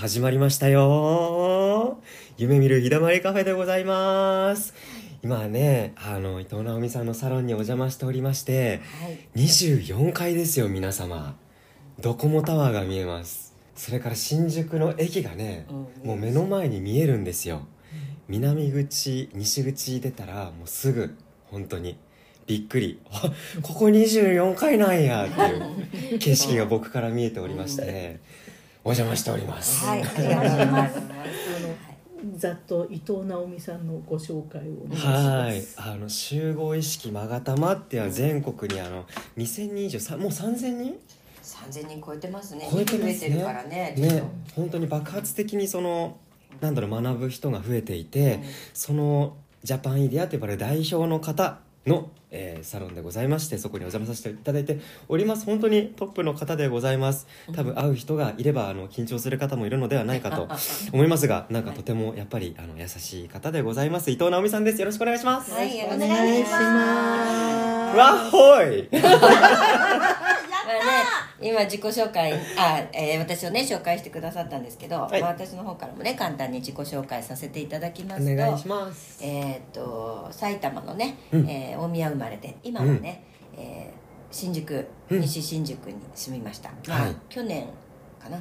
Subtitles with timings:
[0.00, 1.98] 始まりましたよ。
[2.36, 4.72] 夢見る日だまりカフェでございます。
[5.24, 11.36] 今はねあの伊藤直美さんのサロンにお邪魔しておりましてはい、24階ですよ皆様。
[12.00, 13.56] ドコモタワーが見えます。
[13.74, 17.66] それから新宿の駅がね、うんもう目の前に見えるんですよ。
[18.28, 21.16] 南口西口出たらもうすぐ
[21.50, 21.98] 本当に。
[22.46, 23.00] びっくり。
[23.10, 28.20] あ ここ24階なんやっていう景色が僕から見えておりまして、ね、
[28.88, 30.98] お邪魔しております、はい、ありがとうございます。
[32.36, 35.78] ざっと伊藤直美さんのご紹介をお願いします。
[35.78, 39.04] はいあの集合意識まがたまっていうのは全国にあの
[39.36, 40.98] 2000人以上さもう3000人？
[41.42, 42.66] 三千人超えてますね。
[42.72, 43.94] 超えてますねからね。
[43.96, 44.22] ね
[44.56, 46.16] 本当に爆発的にその
[46.62, 48.42] なんだろう学ぶ人が増えていて、うん
[48.72, 51.58] そのジャパンイデアと呼ばれる代表の方
[51.88, 55.46] の、えーサロンでございましてそこにお邪魔させていただいております。
[55.46, 57.26] 本当にトップの方でございます。
[57.54, 60.48] 多分会う人がいればあの緊張する方もいるのではないかと
[60.92, 64.10] 思いますがなんかとてもやっぱりあの優しい方でございます。
[64.10, 64.80] 伊藤直美さんです。
[64.80, 67.96] よろしくお願いします、はい、おお願いします。
[67.96, 68.88] わっほい。
[68.92, 70.37] まあ
[70.74, 70.80] ね、
[71.40, 75.20] 今自己紹介、あ、えー私をね紹介してくださったんですけど、はい。
[75.20, 79.24] まあ私の方からもね簡単に自己紹介させていただきまおすと、願いします。
[79.24, 81.48] えーっと埼玉のね、うん。
[81.48, 83.24] えー大宮生まれで今はね、
[83.56, 83.98] えー
[84.30, 85.20] 新宿うん。
[85.20, 87.16] 西新宿に住みました、まあはい。
[87.28, 87.66] 去年
[88.22, 88.36] かな、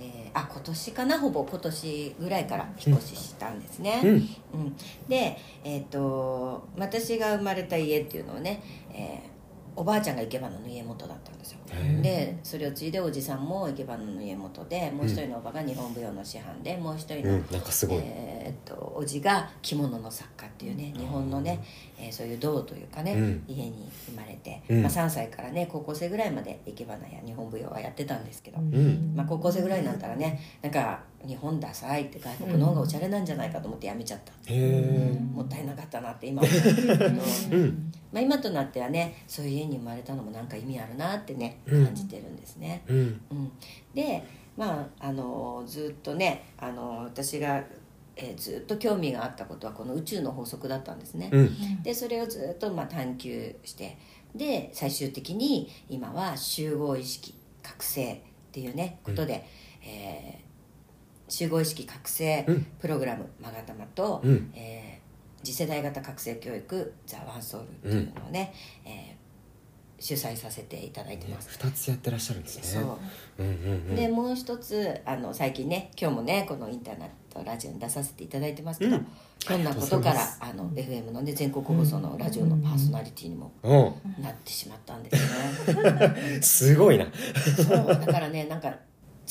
[0.00, 4.10] えーあ今年かなほぼ今年ぐらいから引っ越ししたんですね、うん。
[4.10, 4.76] うん。
[5.08, 8.62] でえーっと私が生まれた家っていうのはね、
[8.92, 9.31] えー
[9.74, 11.58] おばあちゃんが生け花の家元だったんですよ。
[12.02, 21.60] でそれを継いでおじさんも生け花の家元でもう一人のおばが日本舞踊の師範でもう一人の、うんなんかすごい、えーっとおじが着物の作家っていうね日本のね、
[21.98, 23.44] えーそういう銅というかね、うん。
[23.48, 24.82] 家に生まれて、うん。
[24.82, 29.14] まあ、3歳からね高校生ぐらいまで生け花や日本舞踊はやってたんですけど、ん。
[29.16, 36.52] まあ、高校生ぐらいになったらねなんか日本ダサいって外国の方がおしゃれなんじゃないかと思ってやめちゃった、へえもったいなかったなって今思う。
[36.52, 37.92] んですけど、うん。
[38.12, 41.84] まあ、今となってはねそういう家に生まれたのもなんか意味あるなってねうん。
[41.86, 42.82] 感じてるんですね。
[42.88, 43.20] うん。
[43.30, 43.52] うん、
[43.94, 44.24] で
[44.56, 47.62] まああのずっとねあの私が、
[48.16, 51.30] えーずっと興味があったことはこの宇宙の法則だったんですね。
[51.32, 51.82] うん。
[51.82, 53.96] でそれをずっとまあ探求して
[54.34, 58.18] で最終的に今は集合意識覚醒っ
[58.50, 59.46] ていうねことで、
[59.82, 60.51] えー
[61.32, 62.66] 集合意識覚醒うん。
[62.78, 64.52] プログラム「まがたま」と、うん。
[64.54, 65.02] えー
[65.44, 68.52] 次世代型覚醒教育「ザ・ワンソウルっていうのをね、
[68.84, 69.22] えー
[69.98, 71.48] 主催させていただいてます。
[71.50, 72.62] 二つやってらっしゃるんですね。
[72.64, 72.98] そ
[73.38, 73.42] う。
[73.44, 73.94] うんうんうん。
[73.94, 79.06] でもう一つあの最近ね今日もねこのインターネットラジオに出させていただいてますけど、うん。
[79.38, 86.36] ひょんなことからああの FM のね全国放送のラジオのパーソナリティにもおなってしまったんですね。
[86.38, 87.06] う すごいな。
[87.56, 87.86] そう。
[87.86, 88.76] だからねなんか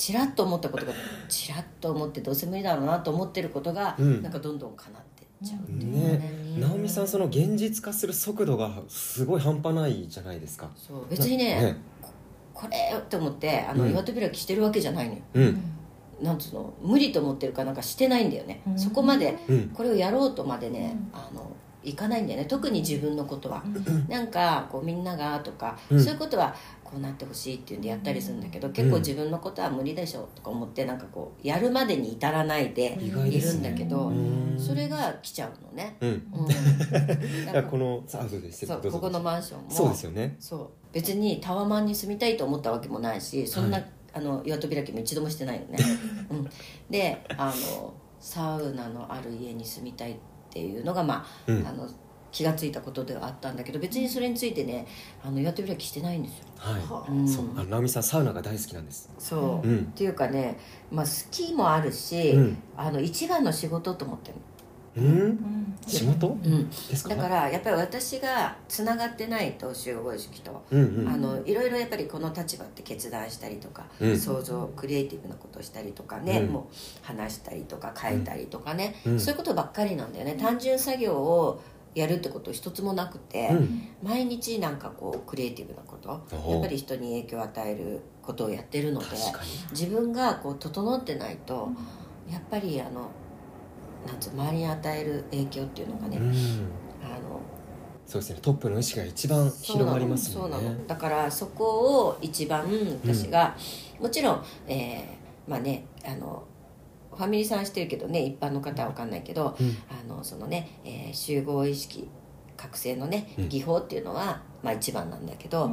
[0.02, 0.94] ちらっと思ったことが
[1.30, 4.24] ちらっと思ってどうせ無理だろうなと思ってることが、うん。
[4.24, 6.18] なんかどんどん叶ってっちゃうっていうね。
[6.18, 6.58] ね。
[6.60, 10.72] 直美さんその現実化する速度がすごい半端ないじゃないですか。
[10.76, 11.08] そう。
[11.08, 11.78] 別にね
[12.52, 13.92] これって思ってあの、うん。
[13.92, 15.22] 岩手開きしてるわけじゃないのよ。
[15.36, 15.62] うん。
[16.24, 18.80] なんつうの無理と思ってるかなんかしてないんだよね、うん。
[18.80, 19.70] そこまでうん。
[19.70, 21.52] これをやろうとまでね、あの
[21.84, 22.46] いかないんだよね。
[22.46, 23.64] 特に自分のことは、
[24.08, 26.04] なんかこうみんながとか、うん。
[26.04, 34.56] そういうことはこうなってほしいっていうんでやったりするんだけど、結構自分のことは無理でしょとか思ってなんかこうやるまでに至らないでいるんだけど、うん。
[34.58, 36.22] それが来ちゃうのね、うん。
[37.70, 40.36] このそうここのマンションもそうですよね。
[40.40, 40.70] そう。
[40.94, 45.78] 別にタワマンに住みたいと思ったわけもないしそんな、はいあの岩戸開きも一度もしてないのね、
[46.30, 46.50] うん、
[46.90, 51.66] であのサウナのある家に住みたいっていうのがまあ,、うん。
[51.68, 51.88] あの
[52.32, 54.88] 気がついたことではあったんだけど別にそれについてね
[55.22, 57.26] あの岩戸開きしてないんですよ、はうん。
[57.26, 57.46] いそう。
[57.58, 59.10] あの直美さんサウナが大好きなんです。
[59.20, 59.80] そう、うん。
[59.80, 60.58] っていうかね、
[60.90, 62.58] まあ、好きもあるし、うん。
[62.78, 64.36] あの一番の仕事と思ってる
[64.96, 65.78] うん。
[65.88, 66.28] 仕事？
[66.28, 67.16] うん、ですか？
[67.16, 71.10] だからやっぱり私がつながってないと集合意識と、うんうん。
[71.10, 74.20] あのいろいろやっぱりこの立場って決断したりとか、うん。
[74.20, 76.54] 想像クリエイティブなことをしたりとかね、うん。
[76.54, 79.20] もう話したりとか書いたりとかね、うん。
[79.20, 80.36] そういうことばっかりなんだよね。
[80.36, 81.62] 単純作業を
[81.94, 83.88] やるってこと一つもなくて、うん。
[84.04, 86.10] 毎日なんかこうクリエイティブなこと
[86.50, 89.08] やっぱり人に影響を与えることをやってるので
[89.72, 91.70] 自分がこう整ってないと
[92.32, 93.12] やっぱりあの
[94.06, 96.30] なんつう周りに与える影響っていうのがね、うん。
[96.30, 96.32] あ
[97.20, 97.42] の
[98.06, 100.58] そうですねトップの意識が一番広まりますもんね。
[100.58, 100.88] そうなの。
[100.88, 102.66] だからそこを一番
[103.04, 103.56] 私が、
[104.00, 106.44] もちろん、えーまあねあの
[107.16, 109.78] ファミリーさんはしてるけどね一般の方は分かんないけど、うん。
[109.90, 112.10] あのそのね、えー集合意識
[112.58, 113.50] 覚醒のねうん。
[113.50, 115.72] 技法っていうのは、まあ一番なんだけど、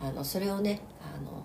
[0.00, 1.42] あのそれをねあの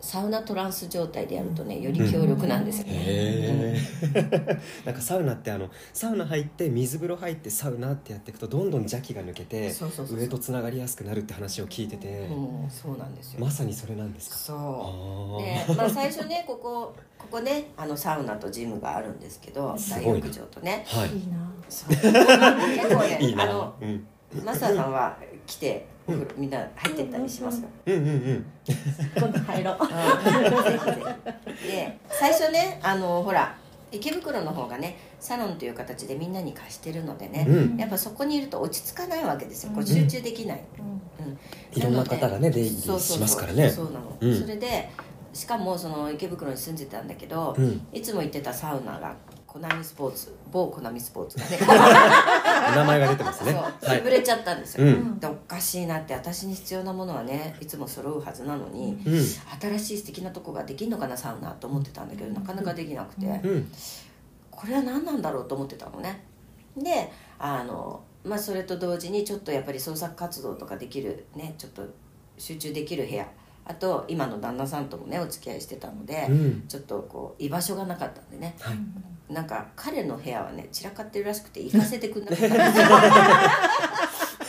[0.00, 2.86] サウナトランス状態でやるとねより強力なんですよ。
[2.86, 3.76] ね、へ
[4.14, 9.74] えなんかサウナってあのサウナ入って水風呂入ってサウナってやっていくとどんどん邪気が抜けて
[10.08, 13.40] 上とつながりやすくなるって話を聞いてて、うん、そうなんですよ。
[13.40, 14.36] まさにそれなんですか？
[14.36, 15.74] そう。
[15.74, 20.84] まあ、最初ねここここねあのサウナとジムがあるんですけど大浴場とね。
[20.86, 21.08] はい。
[21.10, 23.42] いいな結構ねいいな。
[23.42, 24.06] あのうん、
[24.44, 28.44] マスターさんは来てお風呂みんな入ってったりしますか、うんうんうん。
[29.14, 29.78] 今度入ろう。
[29.80, 29.88] うん
[30.64, 30.96] ぜひぜ
[31.62, 31.68] ひ。
[31.68, 33.54] で最初ねあのほら
[33.92, 37.76] 池袋の方がねサロンという形でみんなに貸してるのでね、うん。
[37.76, 39.72] やっぱそこにいると落ち着かないわけですよ。
[39.74, 40.62] こう集中できない、
[41.74, 43.68] いろんな方がね出入りしますからね。
[43.68, 44.40] そうそうそうなの、うん。
[44.40, 44.90] それで
[45.32, 47.86] しかもその池袋に住んでたんだけど、うん。
[47.92, 49.14] いつも行ってたサウナが
[49.48, 51.56] コナミスポーツ某コナミスポーツがね。
[52.76, 55.18] 名前が出てますそう潰れちゃったんですよ、うん。
[55.18, 59.24] でおかしいなって私に必要なものはねいつも揃うはずなのに、いうん。
[59.24, 63.72] 新しい素敵なとこができるのかなサウナと思ってたんだけどなかなかできなくて、うん。
[64.50, 66.22] これは何なんだろうと思ってたのね。
[66.76, 71.82] であのまあそれと同時にちょっとやっぱり創作活動とかできるねちょっと
[72.36, 73.26] 集中できる部屋。
[73.64, 76.64] あと今の旦那さんともねお付き合いしてたので、うん。
[76.68, 78.54] ちょっとこう居場所がなかったんでね。
[78.60, 78.76] はい
[79.30, 82.48] なんか彼の部屋はね散らかってるらしくて行かせてくんなかった。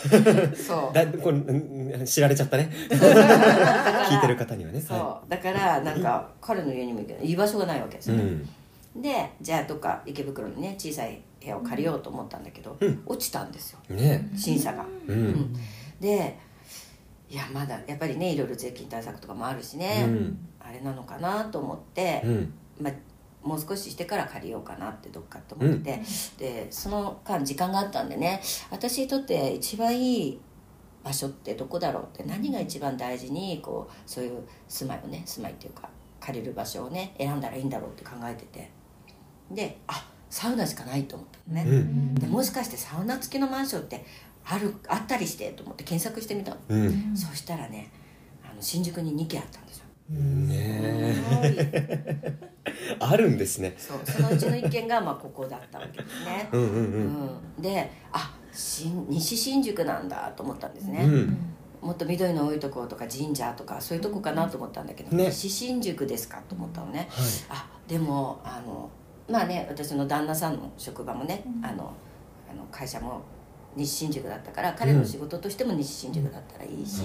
[0.56, 0.94] そう。
[0.94, 2.70] だこれうん知られちゃったね。
[2.88, 4.80] 聞いてる方にはね。
[4.80, 8.22] そう、はだからなんか彼の家にも行けない居場所がないわけですよね、
[8.94, 9.02] うん。
[9.02, 13.02] でじゃあどっか池袋にね小さい部屋を借りようと思ったんだけど、うん。
[13.04, 13.78] 落ちたんですよ。
[13.94, 14.30] ね。
[14.36, 15.56] 審査が、ううんん。
[16.00, 16.38] で
[17.28, 20.38] いやまだやっぱりねいろいろ税金対策とかもあるしね、うん。
[20.58, 22.52] あれなのかなと思って、うん。
[22.80, 22.92] まあ、
[23.42, 26.02] もう少ししてから借りようかなってどっかと思ってて、
[26.38, 30.40] でその間時間があったんでね私にとって一番いい
[31.02, 35.88] 場所ってどこだろうって何が一番大事にこうそういう住まいをね住まいっていうか
[36.20, 38.70] 借りる場所をね選んだらいいんだろうって考えてて。
[39.50, 42.14] であサウナしかないと思ったのね、うん。
[42.14, 44.06] でもしかしてサウナ付きのマンションって
[44.44, 47.16] あるあったりしてと思って検索してみたの、うん。
[47.16, 47.90] そしたらね
[48.48, 49.79] あの新宿に2軒あったんですよ
[50.10, 52.50] ねはい
[52.98, 53.74] あるんですね。
[53.76, 56.48] そうそのうちの1軒がまあここだったわけですね。
[56.52, 57.38] うんうんうん。
[57.56, 57.62] うん。
[57.62, 61.38] であ新西新宿なんだと思ったんですね、うん。
[61.80, 65.26] もっと緑の多いところとか神社とかそういうとこかなと思ったんだけど、ね。
[65.26, 67.26] 西新宿ですかと思ったのね、はい。
[67.48, 68.90] あでもあの
[69.28, 71.92] まあね私の旦那さんの職場もね、あの
[72.50, 73.22] あの会社も
[73.76, 77.02] 西新宿だったから彼の仕事としても西新宿だったらいいし、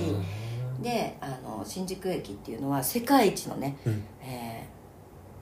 [0.82, 4.04] であの新宿駅っていうのは世界一のね、うん。
[4.22, 4.76] えー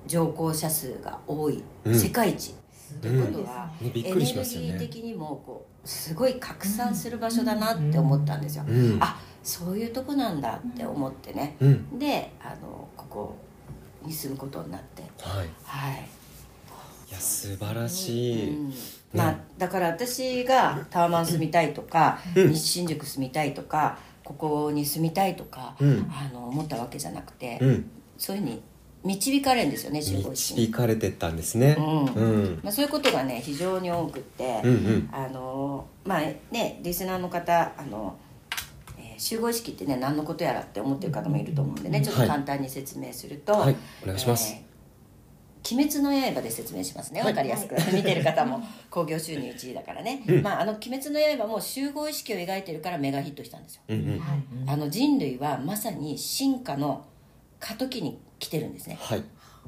[0.06, 1.98] 乗降者数が多い、うん。
[1.98, 2.54] 世界一。
[3.02, 8.98] ということは、ねびっエネルギー的にもこうすごい拡散する場所だなって思ったんですよ、うん。
[9.02, 11.98] あそういうとこなんだって思ってね、うん。
[11.98, 13.36] であのここ
[14.06, 15.04] に住むことになって。
[15.20, 15.50] はい。
[15.64, 16.08] はい。
[17.10, 18.74] いや素晴らしい、うん。
[19.14, 22.50] まあだから私がタワマン住みたいとか、うん。
[22.50, 26.12] 西新宿住みたいとかここに住みたいとか、うん。
[26.12, 27.90] あの思ったわけじゃなくて、うん。
[28.18, 28.62] そういうふうに
[29.04, 31.76] 導かれるんですよね集合導、かれてったんですね。
[31.78, 32.06] うん。
[32.06, 32.60] うん。
[32.64, 35.10] まあ、そういうことがね非常に多くって、うんうん。
[35.12, 38.16] あのまあねリスナーの方あの、
[38.98, 43.76] えー集合意識ってね何のことやらって思ってる方もいると思うんでねちょっと簡単に説明すると、はい。
[44.04, 44.73] お願いします、えー
[45.72, 47.22] 鬼滅の刃で説明しますね。
[47.22, 50.42] わかりやすく、見てる方も興行収入1位だからね、うん。
[50.42, 54.70] まああの鬼滅の刃も集合意識を描いてるからメガヒットしたんですよ、うんうん。
[54.70, 57.06] あの人類はまさに進化の
[57.60, 58.98] 過渡期に来てるんですね。
[59.00, 59.24] はい。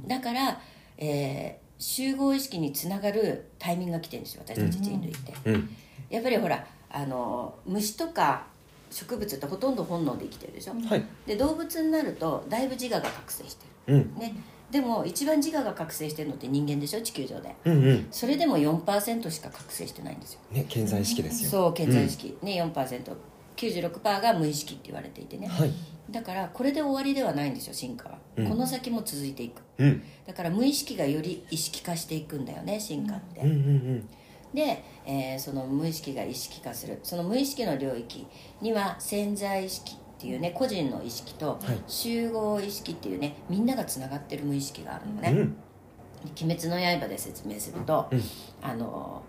[0.08, 0.60] だから、
[0.98, 5.70] えー集合意識につながるタイミングが来てるんですよ私たち人類って、うん。
[6.10, 8.48] やっぱりほらあの虫とか
[8.90, 11.06] 植物ってほとんど本能で生きてるでしょ、はい。
[11.26, 13.96] で動物になるとだいぶ自我が覚醒してる。
[13.96, 14.16] うん。
[14.16, 14.34] ね
[14.76, 17.02] でも一番自我が覚醒してるのって人間でしょ？
[17.02, 17.56] 地球上で。
[17.64, 18.08] うんうん。
[18.12, 20.42] それでも4%しか覚醒してないんですよ。
[20.52, 21.50] ね健在意識ですよ。
[21.50, 25.72] そう健在意識、ね 4%96% が無意識って言われていてね、はい。
[26.12, 28.50] だからこれで終わりではないんですよ進化は、うん。
[28.50, 29.62] この先も続いていく。
[29.78, 30.04] うん。
[30.28, 34.10] だから無意識がより意識化していくんだよね進化って、うんうん。
[34.54, 37.00] で、えーその無意識が意識化する。
[37.04, 38.28] その無意識の領域
[38.62, 41.80] には潜在意識っていうね個人の意識とはい。
[41.88, 45.56] 集合意識っていうねみんながつながってる無意識があるのね、うん
[46.42, 48.22] 「鬼滅の刃」で説明すると、うん。
[48.62, 49.22] あの、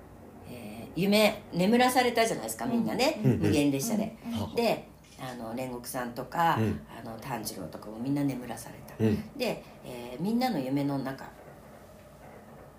[0.51, 3.39] えー夢眠らされたじゃないですかみんなね、うんうん。
[3.41, 4.89] 無限列車で、はで
[5.19, 6.81] あの煉獄さんとか、うん。
[6.89, 9.37] あの炭治郎とかもみんな眠らされた、うん。
[9.37, 11.27] で、えーみんなの夢の中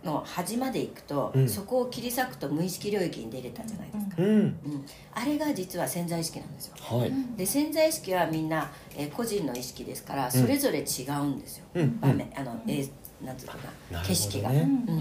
[0.03, 1.49] の端まで行くと、うん。
[1.49, 4.29] そこを切り裂くと無意識領域に出れたじゃないですか、うん。
[4.29, 4.85] うん。
[5.13, 6.75] あれが実は潜在意識なんですよ。
[6.79, 7.11] はい。
[7.35, 11.99] で潜在意識はみんな、えー個人の意識ですからそれぞれ違うんですよ、うん。
[11.99, 12.89] 場面あの、えー
[13.25, 13.59] なんつうのか
[13.91, 14.05] なね。
[14.07, 14.57] 景色が、はい。
[14.59, 14.99] うん。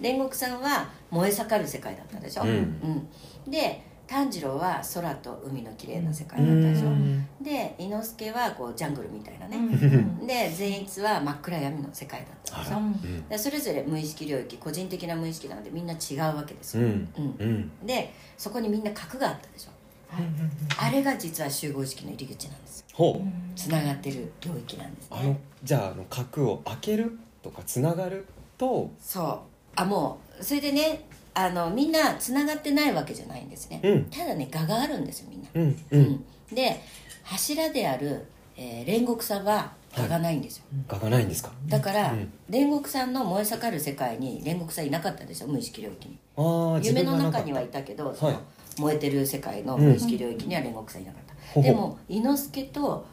[0.00, 2.48] 煉獄さんは燃え盛る世界だったでしょ、うん。
[2.48, 3.50] うん。
[3.50, 7.28] で炭治郎は空と海の綺麗な世界だったでしょ、うん。
[7.42, 10.26] で伊之助はこうジャングルみたいなね、うん。
[10.26, 13.28] で善逸は真っ暗闇の世界だったでしょ、うん。
[13.28, 17.70] でそれぞれ無意識領域個人的な無意識なのでみんな違うわけですよ、うん。
[17.84, 19.70] でそこにみんな核があったでしょ。
[20.80, 22.86] あれが実は集合意識の入り口なんですよ。
[22.94, 23.58] ほう。
[23.58, 29.38] つながってる領域なんですあのねじゃああの核を開けるとかつながるとそう。
[29.76, 31.06] あもうそれでね
[31.46, 34.04] あのみんなつながってないわけじゃないんですね、うん。
[34.06, 36.02] ただね蛾があるんですよみんな、うんううん。
[36.02, 36.80] んで
[37.22, 38.26] 柱である、
[38.56, 41.52] えー煉獄さんは蛾がないんですよ、蛾がないんですか？
[41.66, 42.32] だから、うん。
[42.50, 46.18] 煉獄さんの燃え盛る世界に煉獄さんいなかったでしょ無意識領域に。
[46.82, 48.42] 夢の中にはいたけど、そのはい
[48.78, 53.06] 燃えてる世界の無意識領域には煉獄さんいなかった、でも伊之助と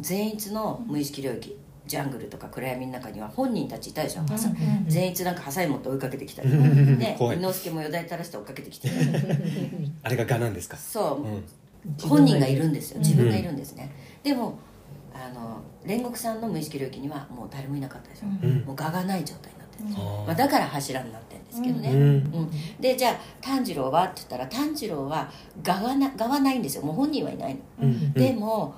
[0.00, 1.56] 善逸の無意識領域
[1.92, 4.22] ジャングルとか暗闇の中には本人たちいたでしょ、
[4.88, 6.54] 善逸なんかハサミ持って追いかけてきたり、 伊
[7.38, 9.92] 之助もよだれ垂らして追っかけてきてたり。
[10.02, 10.78] あれが蛾なんですか？
[10.78, 11.44] そう、うん。
[12.08, 13.00] 本人がいるんですよ。
[13.00, 13.52] 自分がいる。
[13.52, 13.90] んですね、
[14.22, 14.58] でも
[15.12, 18.60] あの煉獄さんの無意識領域にはもう誰もいなかったでしょ、うん。
[18.64, 20.26] もう蛾がない状態になってるんですよ、あー。
[20.28, 21.98] まあ、だから柱になってるんですけどね、うん。
[21.98, 22.04] う
[22.44, 22.50] ん。
[22.80, 24.04] でじゃあ炭治郎は？
[24.04, 25.30] って言ったら炭治郎は
[25.62, 26.82] 蛾はな蛾はないんですよ。
[26.82, 28.12] もう本人はいないの、うん。
[28.14, 28.74] でも、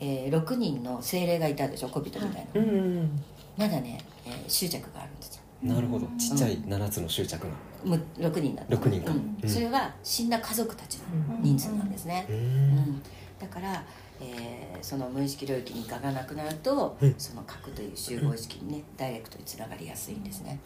[0.00, 1.88] えー6人の精霊がいたでしょ？
[1.88, 3.22] 小人みたいな、うんうん
[3.56, 5.42] まだね、えー執着があるんですよ。
[5.62, 6.06] なるほど。
[6.18, 7.52] ちっちゃい7つの執着が
[7.84, 9.10] む6人だった六人か。
[9.12, 9.36] うん。
[9.42, 9.48] うん。
[9.48, 11.04] それは死んだ家族たちの
[11.40, 12.38] 人数なんですね、ううん
[12.76, 13.02] ん
[13.38, 13.84] だから、
[14.20, 17.14] えーその無意識領域に蛾がなくなると、うん。
[17.18, 20.60] その核という集合意識にね、ダイレクトにつながりやすいんですね、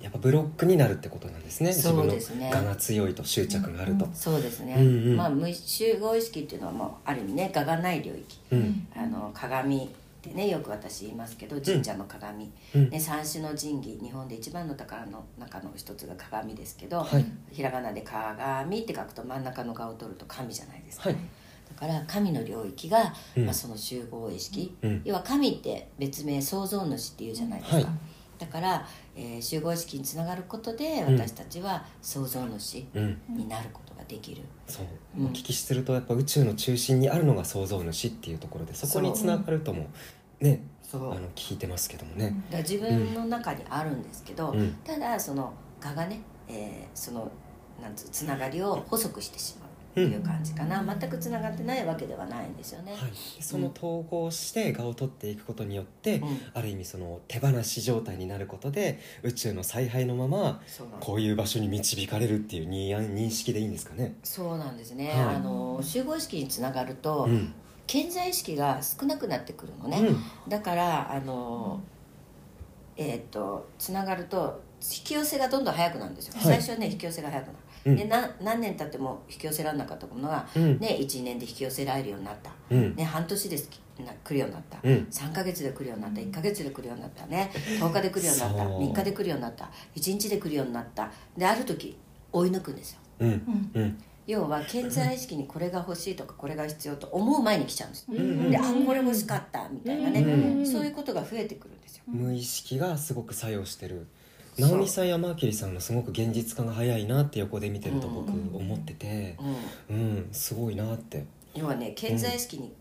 [0.00, 1.72] やっぱブロックになるってことなんですね。
[1.72, 2.50] そうですね。
[2.50, 4.08] が強いと執着があると。
[4.12, 5.16] そうですね、うんうん。
[5.16, 8.38] まあ無集合意識っていうのはもうある意味ね蛾がない領域。
[8.50, 8.88] うん。
[8.96, 9.88] あの鏡っ
[10.20, 12.90] てねよく私言いますけど神社の鏡、うん。
[12.90, 17.24] ね、三種の神器日本で一番の宝の中の一つが鏡ですけど、はい。
[17.52, 21.14] ひらがなで「鏡」って書くと真ん中の蛾を取ると神じゃないですか、はい。
[21.14, 21.20] だ
[21.76, 23.44] から神の領域が、うん。
[23.44, 25.02] まあ、その集合意識、うん。
[25.04, 27.86] 要は神って別名創造主っていうじゃないですか、はい。
[28.38, 31.14] だから、えー集合意識につながることでうん。
[31.18, 33.20] 私たちは創造主うん。
[33.28, 34.86] になることができる、そう。
[35.18, 35.26] うん。
[35.26, 39.86] お聞きするとやっぱ宇宙の中心にあるのが創造主っていうところでそこにつながるとも
[40.40, 41.12] ねそう。
[41.12, 42.26] あの聞いてますけどもね。
[42.50, 44.72] だから自分の中にあるんですけど、うん。
[44.84, 47.30] ただその蛾がね、えーその
[47.82, 49.65] なんつうつながりを細くしてしまう
[49.96, 56.38] っていう感じかな、全くつながってないわけではないんですよね、はい、でその統合して蛾を取っていくことによって、うん。
[56.52, 60.60] ある意味その手放し状態になることで宇宙の采配のまま
[61.00, 64.16] こういう場所に導かれるっていう認認識でいいんですかね。
[64.22, 65.36] そうなんですね、はい。
[65.36, 67.54] あの集合意識につながると、うん。
[67.86, 70.50] 健在意識が少なくなってくるのね、うん。
[70.50, 71.80] だからあの、
[72.96, 76.44] えっ、とつながると引き寄せがどんどん早くなるんですよ、はい。
[76.44, 77.96] 最初はね引き寄せが早くなる、うん。
[77.96, 80.78] でな何年経っても引き寄せられなかったものが、うん。
[80.78, 82.96] ね、1年で引き寄せられるようになった、うん。
[82.96, 83.56] ね、半年で
[84.04, 85.08] な来るようになった、うん。
[85.10, 86.20] 3ヶ月で来るようになった。
[86.20, 87.26] 1ヶ月で来るようになった。
[87.26, 87.50] ね。
[87.54, 88.64] 10日で来るようになった。
[88.64, 88.82] そう。
[88.82, 89.70] 3日で来るようになった。
[89.94, 91.10] 1日で来るようになった。
[91.36, 91.96] である時
[92.32, 92.98] 追い抜くんですよ。
[93.20, 93.70] うん。
[93.74, 93.98] うん。
[94.26, 100.66] 要は健在意識にこれが欲しいとかこれが必要と思う前に来ちゃうんです、んであこれ欲しかったみたいなね、うん。
[100.66, 102.02] そういうことが増えてくるんですよ。
[102.08, 104.08] 無意識がすごく作用してる
[104.58, 108.50] 直美さんやマーキュリーさんのすごく現実化が早いなって横で見てると僕うん。
[108.54, 109.36] 思ってて
[109.88, 109.96] うん。
[109.96, 111.24] うんすごいなって。
[111.54, 112.72] 要はね健在意識に、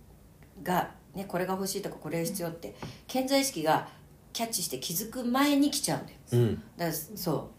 [0.63, 2.75] が、ね、これが欲しいとかこれが必要って
[3.07, 3.87] 健在意識が
[4.33, 6.17] キャッチして気づく前に来ちゃうんだよ。
[6.33, 6.55] うん。
[6.77, 7.54] だからそう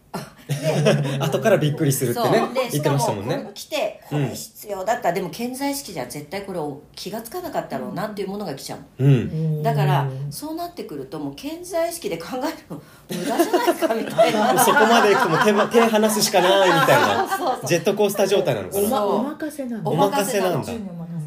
[0.47, 3.35] で 後からびっくりするってねで言ってましたもんね。
[3.35, 9.03] これ来てこれ必要だった、でも健在意識じゃ絶対これを気がつかなかったろうなっていうものが来ちゃう。
[9.03, 9.61] うん。
[9.63, 14.57] だからそうなってくるともう健在意識で考えるの無駄じゃないかみたいな。
[14.63, 17.27] そこまでいくともう手 手離すしかないみたいな。
[17.27, 19.05] そうそうジェットコースター状態なのかな。
[19.05, 19.89] お任せなんだ。
[19.89, 20.73] おお任せなんだ。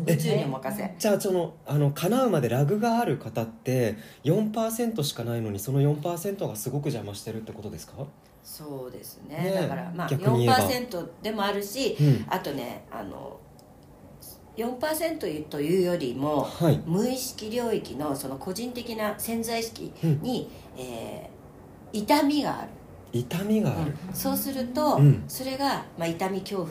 [0.07, 0.95] 宇宙にお任せ。
[0.99, 7.93] じゃあそのあの叶うまでラグがある方って4%しかないのにその4%がすごく邪魔してるってことですか？
[8.43, 9.37] そうですね。
[9.37, 9.53] ね。
[9.53, 10.59] だからまあ逆に言えば。
[10.59, 12.27] 4%でもあるし、うん。
[12.29, 13.39] あとねあの
[14.57, 16.81] 4%というよりもはい。
[16.87, 19.93] 無意識領域のその個人的な潜在意識
[20.23, 21.41] に、えー
[21.93, 22.69] 痛みがある、
[23.13, 23.93] 痛みがある。
[24.13, 25.25] そうすると、うん。
[25.27, 26.71] それが、まあ、痛み恐怖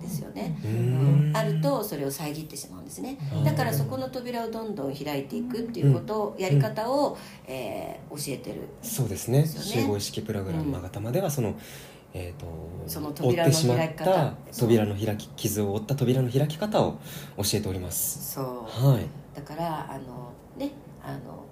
[0.00, 1.32] ですよね、ううん。
[1.32, 3.18] んあるとそれを遮ってしまうんですね。
[3.44, 8.62] だからそこの扉をどんどん開いていくっていうことを、やり方を、えー教えてる。
[8.82, 9.46] そうですね。
[9.46, 11.54] 集合意識プログラムうんまがたまではその、
[12.12, 12.46] えー、と
[12.86, 16.98] その扉のてしまっ開き方扉の開き傷を負った扉の開き方を
[17.36, 18.34] 教えております。
[18.34, 18.44] そう。
[18.86, 19.06] はい。
[19.34, 20.70] だからあのね
[21.02, 21.43] あの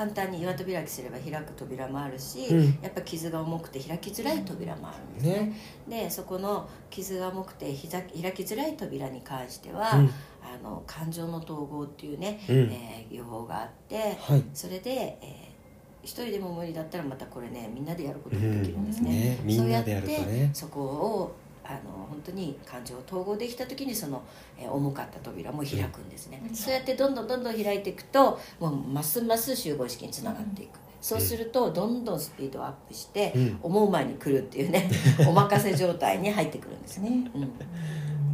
[0.00, 2.78] 簡単に岩扉開きすれば開く扉もあるし、うん。
[2.80, 5.52] やっぱ傷が重くて開きづらい扉もあるんですね。
[5.88, 6.04] ね。
[6.04, 10.10] でそこの傷が重くてひざ開きづらい扉に関しては、うん。
[10.42, 12.56] あの感情の統合っていうね、うん。
[12.72, 14.44] えー予報があってはい。
[14.54, 15.50] それで、えー
[16.02, 19.38] 一人でも無理だったらまたこれねみんなでやることがうんできるんですね,、ね。
[19.44, 21.34] みんなでやるとそうやってねそこを
[21.70, 24.22] あの本当に感情を統合できた時にその、
[24.58, 33.58] えー重かった扉も開くんですね、そうやってどんどんどんどん開いていくともうますます集合式につながっていく、そうするとどんどんスピードアップして、うん。
[33.62, 34.90] 思う前に来るっていうね
[35.26, 37.42] お任せ状態に入ってくるんですね、うん。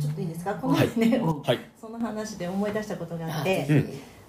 [0.00, 0.54] ちょっといいですか？
[0.54, 1.60] この前ね、はい。
[1.80, 3.66] その話で思い出したことがあっあて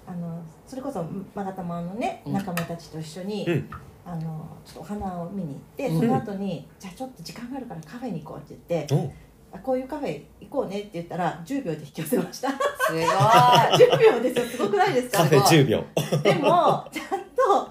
[0.06, 2.32] あのそれこそまがたまのねうん。
[2.34, 3.70] 仲間たちと一緒に、うん
[4.10, 6.00] あのちょっとお花を見に行って、うん。
[6.00, 9.12] その後にじゃあちょっと時間があるからカフェに行こうって言ってお
[9.56, 12.50] あこういうカフェ行こうねって言ったら10秒で引き寄せました。
[12.50, 12.56] す
[12.92, 13.02] ごい。
[13.04, 14.44] 10秒ですよ。
[14.46, 15.18] すごくないですか？
[15.18, 15.84] カフェ10秒。
[16.22, 17.70] でもちゃんと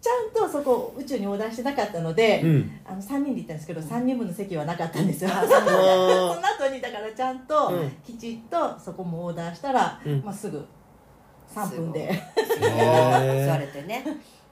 [0.00, 2.80] ちゃんとそこ宇宙に横断してなかったので、うん。
[2.84, 7.90] あの3人で行ったんですけど3人分の席はなかったんですよ、あ その後にだからちゃんとうん。
[8.04, 10.22] きちっとそこも横断したら、うん。
[10.24, 10.64] まあ、すぐ
[11.54, 12.20] 3分で。
[12.60, 14.04] 座れてね。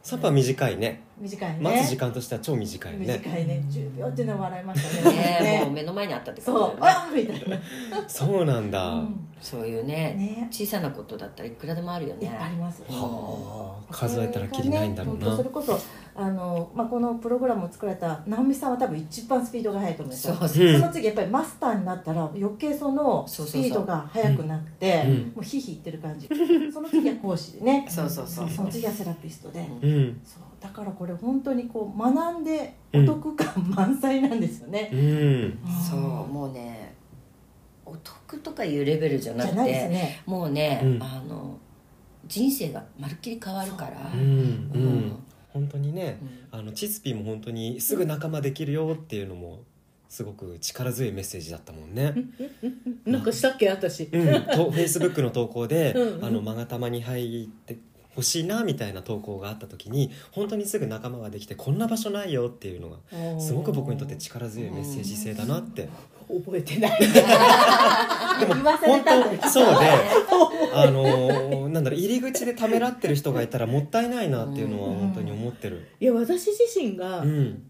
[0.03, 1.59] サッパ短いね短いね。
[1.61, 3.07] 待つ時間としては超短いね。
[3.07, 3.63] 短いね。
[3.69, 5.17] 10秒っていうのは笑いましたね。
[5.43, 7.09] ねもう目の前にあったってそうことだよね。
[7.09, 9.29] あみたいな、そうなんだ、うん。
[9.41, 10.49] そういうねね。
[10.51, 12.29] 小さなことだったらいくらでもあるよね。
[12.29, 15.79] ありますはあ数えたらきりないんだろうな、それこそ
[16.15, 20.35] あの、まあ、このプログラムを作られた直美さんは多分一番スピードが速いと思うんですよ。
[20.35, 20.67] そうそう。
[20.67, 23.53] うんその次やっぱりマスターになったら余計そのスそうそう。
[23.53, 25.13] そうピードが速くなってうん。
[25.13, 26.29] もうヒーヒーいってる感じ。
[26.73, 27.87] その次は講師でね。
[27.89, 28.49] そうそうそう。
[28.49, 29.61] その次はセラピストで。
[29.83, 30.21] うんうん。
[30.25, 34.91] そうだからこれ本当にこう学んでお得感満載なんですよね。
[34.93, 35.59] う、ん。
[35.91, 36.95] そうもうね
[37.87, 40.23] お得とかいうレベルじゃなくてね。
[40.27, 41.03] もうね、うん。
[41.03, 41.59] あの
[42.27, 44.11] 人生がまるっきり変わるから。
[44.13, 44.99] うんううん。
[45.09, 46.19] ん本当にね
[46.53, 49.65] あのチツピーも本当にすぐ仲間できるよっていうのも
[50.09, 52.15] すごく力強いメッセージだったもんね。
[53.05, 54.05] なんかしたっけ私。
[54.13, 56.25] うん、とフェイスブックの投稿でうんうん。
[56.25, 57.79] あの「まがたまに入って
[58.15, 65.89] ほしいな」みたいな投稿があった時に本当にすぐ仲間ができてこんな場所ないよっていうのがすごく僕にとって力強いメッセージ性だなって。
[66.31, 66.99] 覚えてない。
[67.03, 67.11] 言
[68.63, 69.05] わされ本
[69.41, 69.91] 当そうで
[70.73, 75.89] あのーなんだろう入り口でためらってる人がいたらもったいないなっていうのは本当に思ってる。
[76.01, 77.63] いや私自身がうん。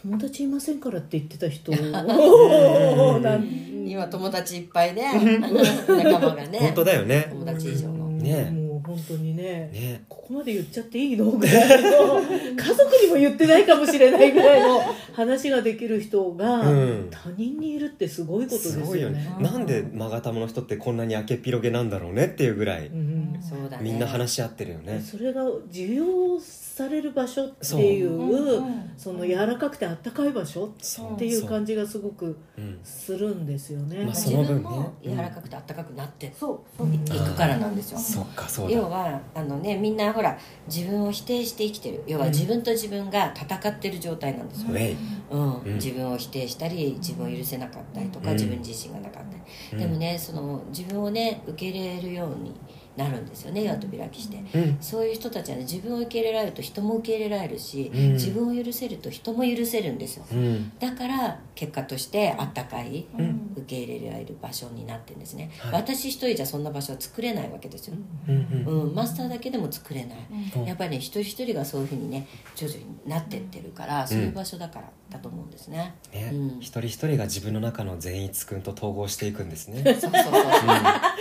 [0.00, 1.72] 友達いませんからって言ってた人。
[1.74, 1.92] ん。
[1.92, 3.44] なん
[3.86, 6.58] 今友達いっぱいで仲間がね。
[6.60, 7.26] 本当だよね。
[7.30, 8.08] 友達以上の。
[8.10, 10.04] ねもう本当にねね。
[10.08, 11.30] ここまで言っちゃっていいの？
[11.30, 12.20] ぐらいの
[12.56, 14.80] 家族にも言ってないかもしれないぐらいの
[15.12, 17.08] 話ができる人がうん。
[17.10, 18.86] 他人にいるってすごいことですすよね。
[18.86, 19.36] ごいよね。
[19.40, 23.38] なんでマガタマの人ってこんなに明けっぴろげなんだろうねっていうぐらいうん。
[23.40, 25.00] そうだねみんな話し合ってるよね。
[25.04, 28.62] それが受容される場所っていう
[28.96, 32.78] その柔らかくてあったかい場所っていう感じがすごくうん。
[32.84, 34.04] するんですよね。
[34.04, 34.62] まあそ自の分ね。
[34.62, 38.96] 分も柔らかくて暖かくなってそうそういくからなんですよそっかそう要だ。
[38.96, 42.02] はあのねみんなほら自分を否定して生きてる。
[42.06, 44.68] 要は自分と自分が戦ってる状態なんですよ。
[44.70, 44.96] ウ、ェイ。
[45.30, 45.60] うん。
[45.60, 45.74] うん。
[45.74, 48.36] 自分を否定したり自分を許せなかったりとか、うん。
[48.36, 49.78] 自分自身がなかったり、うん。
[49.78, 52.54] でもねその自分をね受け入れるように
[52.98, 54.76] なるんですよね岩戸開きして、うん。
[54.80, 58.12] そういう人たちはね自分を受け入れられると人も受け入れられるし、うん。
[58.12, 60.24] 自分を許せると人も許せるんですよ。
[60.32, 60.72] うん。
[60.78, 63.52] だから結果としてあったかいうん。
[63.56, 65.72] 受け入れられる場所になってるんですね、はい。
[65.72, 67.96] 私一人じゃそんな場所は作れないわけですよ、
[68.28, 68.82] うんうん。
[68.88, 70.18] うん、マスターだけでも作れない、
[70.56, 70.64] うん。
[70.64, 76.30] やっぱりね一人一人がそういうふうにね徐々になってってるから、そういう場所だからだと思うんですね、ね。
[76.32, 76.48] うん。
[76.60, 79.82] 一人一人が自分の中の善逸くんと統合していくんですね。
[79.84, 80.32] そうそうそう。
[80.80, 81.14] あ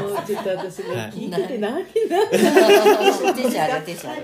[0.00, 4.22] のちょっと私もはい聞いてて何何ティッシュあるティッシュある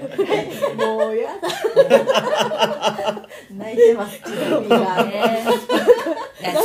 [0.76, 1.48] もうやだ
[3.50, 5.44] 泣いてますチロミがね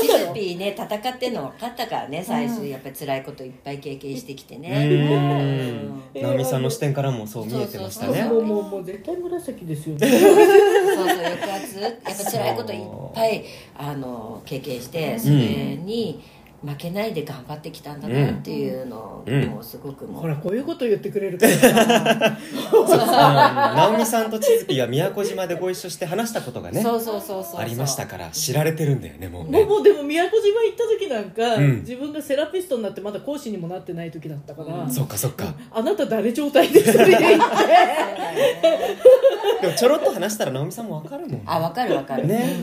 [0.01, 6.01] チルピーね戦ってんの分かったからね最初やっぱり辛いこといっぱい経験してきてうねん。
[6.13, 8.33] 直美さんの視点からもそう見えてましたねそ。
[8.35, 13.45] もうもうもう絶対紫ですよねそうそう抑圧やっぱ辛いこといっぱい
[13.77, 16.23] あの経験してそれに、
[16.65, 19.25] 負けないで頑張ってきたんだなっていうのを、
[19.61, 22.37] すごくもう、ほらこういうこと言ってくれるから。
[22.73, 23.77] うん。
[23.77, 29.63] 直美さんと千月が宮古島でご一緒して話したことがねそうそうそうそうありましたから知られてるんだよねもうもうね。
[29.65, 31.77] もうでも宮古島行った時なんか、うん。
[31.79, 35.53] 自分がセラピストになってまだ講師にもなってない時だったから、うんそっかそっか。
[35.71, 37.25] あなた誰状態で一人で行って。
[39.61, 42.27] でもちょろっと話したら直美さんもわかるもんあわかるわかる。
[42.27, 42.55] ね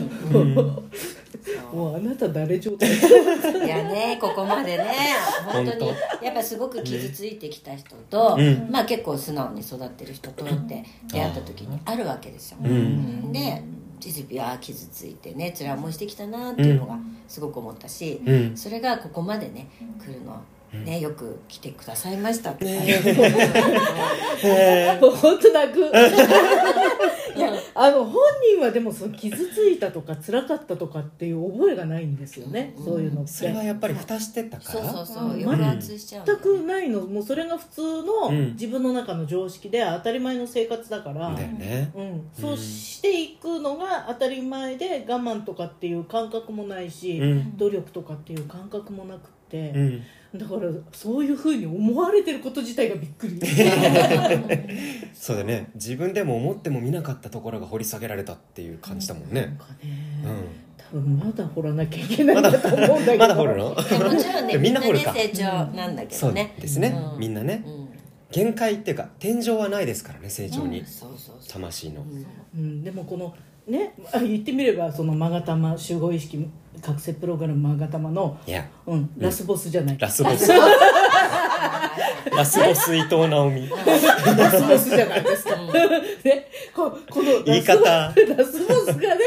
[1.73, 2.89] もうあなた誰状態？
[2.89, 2.93] い
[3.67, 4.85] やねここまでね。
[5.45, 8.67] 本当に本やっぱすごく傷ついてきた人と、うん。
[8.69, 13.31] まあ結構素直に育ってる人とって出会った時にあるわけですよ、うん。
[13.31, 13.63] で
[13.99, 18.57] チズピは傷ついてね辛い思いしてきたなっていうのがすごく思ったし、うん。
[18.57, 19.67] それがここまでね
[19.99, 20.41] 来るの
[20.73, 22.65] ね、よく来てくださいましたって、
[24.99, 25.85] もう本当泣く
[27.75, 28.21] あの本
[28.55, 33.31] 人はでもその傷ついたとか辛かったとかっていう覚えがないんですよね、そういうのって。
[33.31, 35.81] それはやっぱり蓋してたかそうそうらそう。
[35.81, 37.01] しちゃう全くないの。
[37.01, 38.53] もうそれが普通のうん。
[38.53, 41.91] 自分の中の常識で当たり前の生活だから、だよね。
[41.95, 47.57] うん、そうしていくのが当たり前で我慢とかっていう感覚もないし、うん。
[47.57, 50.03] 努力とかっていう感覚もなくって、うん
[50.35, 53.39] だからそういうふうに思われてること自体がびっくり。
[55.13, 55.67] そうだね。
[55.75, 59.91] 自分でも思っても見なかったところが掘り下げられたっていう感じだもんなんねかね、
[60.25, 63.15] う多分まだ掘らなきゃいけないんだと思うんだけど。
[63.15, 63.69] んまだ掘るの？
[63.69, 65.13] もちろんねみんな掘るか。
[65.13, 65.43] ね成長
[65.75, 66.95] なんだけそうどねですね。
[67.13, 67.19] うん。
[67.19, 67.63] みんなね。
[67.65, 67.89] うん。
[68.31, 70.83] 限界っていうか天井はないですからね成長に。
[71.47, 72.01] 魂の。
[72.01, 72.25] うん。
[72.55, 73.35] うん、でもこの
[73.67, 76.45] ねあ言ってみればそのマガタマ集合意識
[76.81, 78.37] 覚醒プログラムマガタマの、
[78.87, 80.51] うん、ラスボスじゃない、ラスボス。
[82.35, 83.69] ラスボス伊藤直美。
[83.69, 83.77] ラ
[84.51, 87.79] スボスじゃないですか、ね、ここのラス言い方。
[87.79, 88.19] ラス
[88.65, 89.21] ボスがね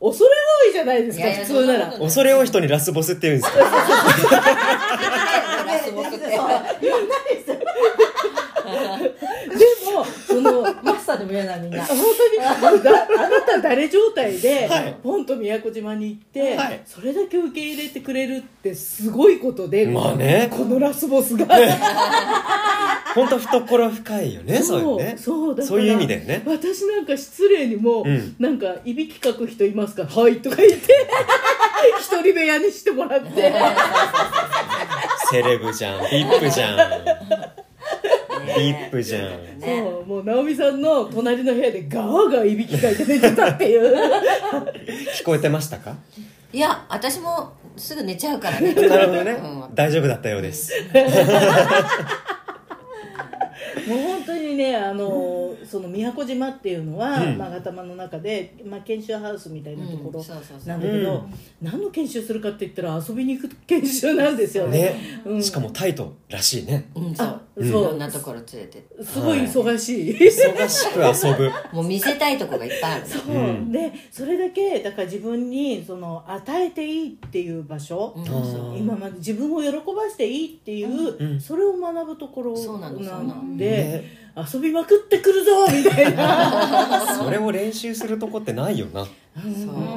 [0.00, 0.30] 恐れ
[0.66, 1.86] 多いじゃないですかいやいや普通なら。
[1.98, 3.58] 恐れ多い人にラスボスって言うんですか
[5.64, 6.36] ラスボスってで
[9.92, 10.64] もその
[11.24, 12.82] マスターでも嫌なみんな本当に？
[12.84, 14.96] だあなた誰状態で、 はい。
[15.02, 16.80] ポンと宮古島に行って、はい。
[16.86, 20.48] それだけ受け入れてくれるってすごいことで、まあね。
[20.50, 21.46] このラスボスが。
[23.14, 25.16] 本当懐深いよねそういうね。
[25.16, 26.42] そうだからそういう意味だよね。
[26.46, 28.34] 私なんか失礼にも、うん。
[28.40, 30.04] なんかいびきかく人いますか？
[30.04, 30.76] はいとか言って。
[32.00, 33.52] 一人部屋にしてもらって。
[35.30, 36.78] セレブじゃんビップじゃん
[38.58, 39.58] ビップじゃん。
[39.58, 40.06] ねそう。
[40.06, 43.94] もう直美さんの隣の部屋でガーガーいびきかいて寝てたっていう。
[45.20, 45.94] 聞こえてましたか？
[46.52, 48.72] いや私もすぐ寝ちゃうからね。
[48.74, 49.32] なるほどね。
[49.32, 49.74] うん。
[49.74, 50.72] 大丈夫だったようです
[53.88, 57.38] もう本当にねあのその宮古島っていうのは、うん。
[57.38, 60.68] まあ、頭の中で、まあ、研修ハウスみたいなところうんそうそうそう。
[60.68, 61.34] なんだけど、うん。
[61.62, 64.78] 何の研修するかって言ったら遊びに行く研修なんですよね。
[64.78, 65.22] ね。
[65.24, 65.42] うん。
[65.42, 66.90] しかもタイトらしいね。
[66.94, 67.26] うんそう。
[67.26, 67.84] あいそう。
[67.84, 69.04] ろんなところ連れてって。
[69.04, 71.50] すごい忙しい、忙しく遊ぶ。
[71.72, 78.76] もう見せたいとこがいっぱいあるねそう、うんでそれだけだから自分にその与えていいっていう場所、うんそう。
[78.76, 81.40] 今まで自分を喜ばしていいっていう、うん。
[81.40, 83.34] それを学ぶところそうなのそうなの。
[83.42, 83.73] んで、ね
[84.36, 87.00] 遊びまくってくるぞみたいな。
[87.16, 89.06] それを練習するとこってないよな。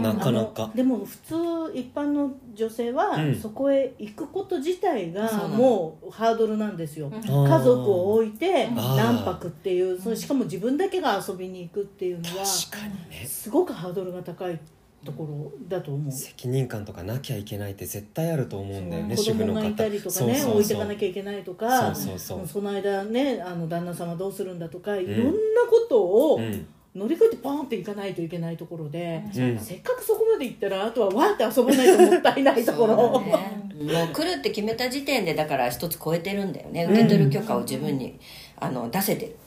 [0.01, 0.71] なかなか。
[0.75, 1.35] でも普通
[1.73, 3.35] 一般の女性は、うん。
[3.35, 7.21] そこへ行くこと自体がもうハードルなんですよ、うん。
[7.21, 13.25] 家族を置いて何泊っていうそれしかも自分だけが遊びに行くっていうのは確かにね。
[13.25, 14.59] すごくハードルが高い
[15.05, 16.11] ところだと思う。
[16.11, 19.59] 責任感とかなきゃいけないって絶対あると思うんだよね子主婦の方。
[19.59, 20.53] 供がいたりとかねそうそうそう。
[20.55, 22.47] 置いてかなきゃいけないとかそうそうそう。
[22.47, 25.31] その間ねあの旦那様どうするんだとかいろんな
[25.69, 26.67] ことをうん。
[26.95, 29.59] 乗り越えてポンっていかないといけないところで、うん。
[29.59, 33.21] せっかくそこまで行ったらあとはわーって遊ばないともったいないところ。
[33.21, 36.85] ね もう来るって決めた時点でだから一つ超えてるんだよね。
[36.85, 38.19] 受け取る許可を自分に、
[38.59, 39.31] あの出せてる。
[39.31, 39.46] うん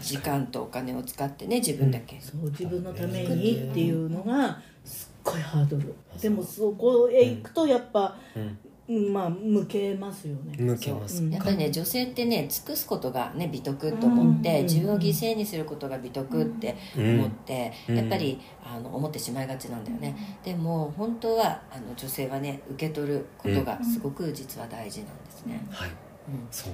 [0.00, 5.94] 時間とお金を使ってね自分だけ、そう自分のためにっていうのがすっごいハードル。
[6.20, 8.42] でもそこへ行くとやっぱ、うん。
[8.42, 10.56] うんまあ向けますよね。
[10.56, 11.24] 向けます。
[11.24, 11.26] う。
[11.26, 11.30] ん。
[11.32, 14.64] やっぱりね女性ってね尽くすことがね美徳と思って、うん。
[14.66, 17.96] 自分を犠牲にすることが美徳って思って、うん。
[17.96, 25.88] やっぱりあの思ってしまいがちなんだよね、でも本当はあの女性はね受け取ることがすごく実は大事なんですね、はい。
[25.88, 25.94] うん。
[26.52, 26.72] そう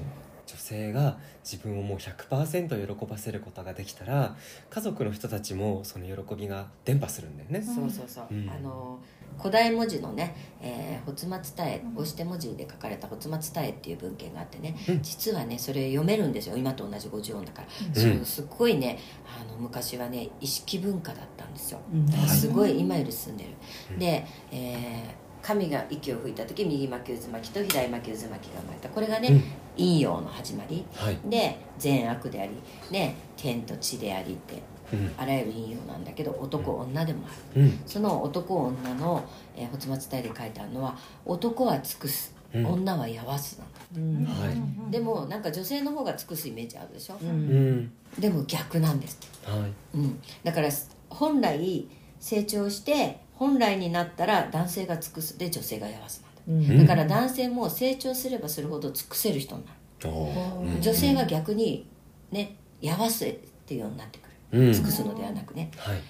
[0.52, 4.36] 女性が自分をもう100%喜ばせることができたら
[4.68, 8.50] 家族の人たちもその喜びが伝播するんだよね、そうそうそう、うん。
[8.50, 8.98] あの
[9.38, 15.02] 古代文字のね「えー、発末伝え」押して文字で書かれた「発末伝え」っていう文献があってね、うん。
[15.02, 16.56] 実はねそれ読めるんですよ。
[16.58, 18.16] 今と同じ50音だから、うん。
[18.16, 21.80] そうすっごいねあの昔はね意識文化だったんですよ。
[21.90, 22.06] うん。
[22.06, 23.50] だからすごい今より進んでる、
[23.92, 23.98] うん。
[23.98, 28.88] で、えー神が息を吹いた時右巻き渦巻きと左巻き渦巻きが生まれた。
[28.88, 29.42] これがね、うん
[29.76, 30.84] 陰陽の始まり。
[30.94, 31.18] はい。
[31.28, 32.52] で善悪であり、
[32.90, 35.12] ね、天と地でありってうん。
[35.16, 37.62] あらゆる陰陽なんだけど男女でもある。
[37.62, 37.80] うん。
[37.86, 39.24] その男女の
[39.56, 42.66] 「えー、仏松伝」で書いてあるのは男は尽くす、うん。
[42.66, 43.58] 女はやわす
[43.94, 44.46] なんだうん。
[44.46, 44.52] は
[44.88, 44.90] い。
[44.90, 47.76] でもなんか女性の方が尽くすイメージあるでしょ、ううん。
[47.78, 49.98] んでも逆なんです、はい。
[49.98, 50.68] うん、だから
[51.08, 51.88] 本来
[52.20, 56.78] 成長して本来になったら男性が尽くすで女性がやわすなんだうん。
[56.78, 60.80] だから男性も成長すればするほど尽くせる人になる、おー。
[60.80, 61.86] 女性は逆に
[62.30, 63.34] ねやわせっ
[63.66, 64.66] ていうようになってくる。
[64.66, 64.72] うん。
[64.72, 65.70] 尽くすのではなくね。
[65.76, 66.00] はい。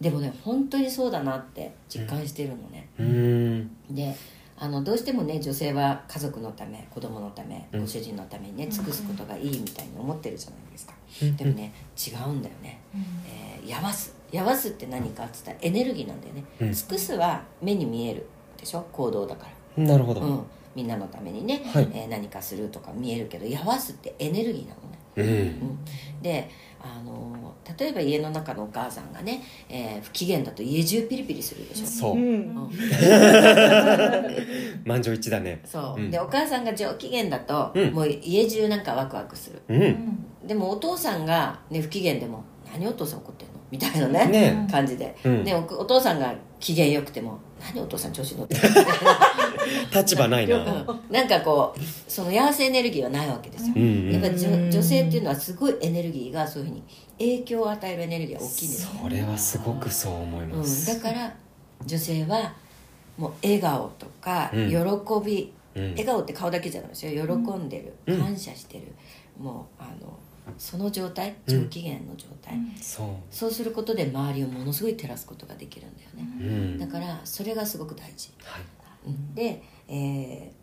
[0.00, 3.70] でもね本当にそうだなって実感してるのね、うん。
[3.90, 4.14] で
[4.60, 7.80] あのどうしてもね女性は家族のため子供のためうん。
[7.80, 11.36] ご主人のためにね尽くすことがいいみたいに思ってるじゃないですか、うん。
[11.36, 12.80] でもね違うんだよね、
[13.26, 14.14] えーやわす。
[14.30, 16.72] やわすって何かっつったらエネルギーなんだよね、うん。
[16.72, 18.86] 尽くすは目に見えるでしょ？
[18.92, 19.52] 行動だから
[19.84, 20.20] なるほど。
[20.20, 20.40] うん、
[20.74, 21.88] みんなのためにね、はい。
[21.92, 25.26] えー何かするとか見えるけどやわすってエネルギーなのね、うん。
[25.26, 25.30] う
[25.72, 25.78] ん、
[26.22, 26.48] で、
[26.80, 27.38] あのー
[27.78, 32.14] 例えば家の中のお母さんがね、えー不機嫌だと家中ピリピリするでしょ、そう。
[32.14, 32.22] うん。
[32.22, 32.70] うん。
[34.84, 35.60] 満場一致だね。
[35.64, 36.10] そう、うん。
[36.10, 37.92] でお母さんが上機嫌だと、うん。
[37.92, 39.60] もう家中なんかワクワクする。
[39.68, 40.24] うん。
[40.46, 45.44] でもお父さんが、ね、不機嫌でも「何お父さん怒ってんの?」みたいなねね感じで、うん。
[45.44, 47.38] でおお父さんが機嫌よくても
[47.74, 48.68] 「何お父さん調子乗ってるの?」
[49.94, 50.56] 立場ないな。
[50.56, 51.00] うん。
[51.10, 54.12] なんかこうその幸せエネルギーはないわけですよ、うんうん。
[54.12, 56.82] やっぱ女女性っていうのはすごいエネルギーがそういうふうに
[57.18, 61.34] 影響を与えるエネルギーが大きいんですよ、それはすごくそう思いまうん、すだから
[61.84, 62.54] 女性は
[63.16, 64.68] もう笑顔とかうん。
[64.68, 64.76] 喜
[65.26, 65.90] び、うん。
[65.90, 67.26] 笑顔って顔だけじゃないですよ。
[67.26, 68.20] 喜んでる、うん。
[68.20, 68.94] 感謝してる。
[69.38, 70.18] もうあの
[70.56, 73.08] その状態上機嫌の状態、そう。
[73.30, 76.44] そうすることで周りをものすごい照らすことができるんだよね、う
[76.76, 76.78] ん。
[76.78, 78.30] だからそれがすごく大事。
[78.42, 78.62] はい。
[78.62, 78.77] うん
[79.34, 80.58] で、えー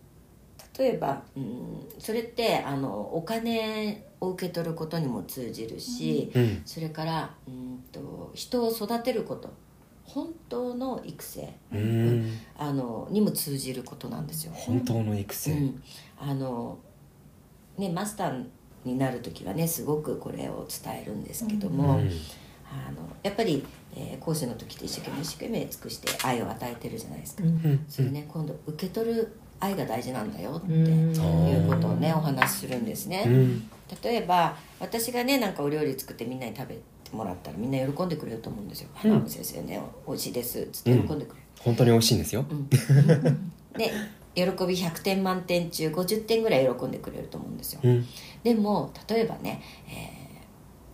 [0.77, 6.61] 例えば、うん、それってあのお金を受け取ることにも通じるし、うん。
[6.65, 9.53] それからうんと人を育てること
[10.03, 12.37] 本当の育成、うん。
[12.57, 14.51] あのにも通じることなんですよ。
[14.53, 15.81] 本当の育う成ん、
[16.19, 16.77] あの
[17.77, 18.43] ねマスター
[18.83, 22.09] になる時はねすごくこれを伝えるんですけどうも、ん
[22.87, 27.43] あのやっぱり、えー講師の時って一生懸命一生懸命尽くして愛を与えてるじゃないですか。
[27.43, 27.85] うん。
[27.87, 31.15] それね今度受け取る愛が大事なんだよってうん。
[31.15, 33.69] いうことをねお話しするんですね、うん。
[34.03, 36.81] 例えば私がねなんかお料理作ってみんなに食べて
[37.13, 39.11] もらったらみんな喜んでくれると思うんですよ「うん。
[39.11, 42.45] 花子先生ねおいしいです」っつって喜んでくれる、本当に美味しいんですよ。
[42.49, 42.67] うん。
[43.77, 43.91] で
[44.33, 48.05] 喜び100点満点中50点ぐらい喜んでくれると思うんですよ、うん。
[48.43, 50.14] でも例えばね、えー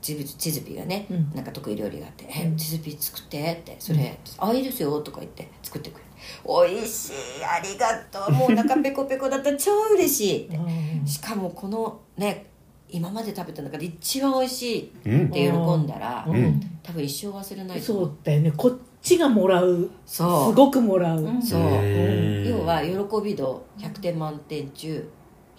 [0.01, 1.31] チズチズピがね、うん。
[1.35, 6.05] なんか得意料理があって「えチズピ作って」って「それ、あいいですよ」とか言って作ってくれる
[6.43, 8.31] 「おいしいありがとう。
[8.35, 10.57] もうお腹ペコペコだった超嬉しい」って。
[10.57, 11.07] うん。
[11.07, 12.47] しかもこのね
[12.89, 15.29] 今まで食べた中で一番美味しいっうん。
[15.31, 16.61] て喜んだら、うん。
[16.83, 18.51] 多分一生忘れないそうだよね。
[18.51, 19.89] こっちがもらう。
[20.05, 20.51] そう。
[20.51, 21.41] すごくもらう、うん。
[21.41, 21.61] そう。
[21.61, 22.89] うん要は喜
[23.23, 25.09] び度100点満点中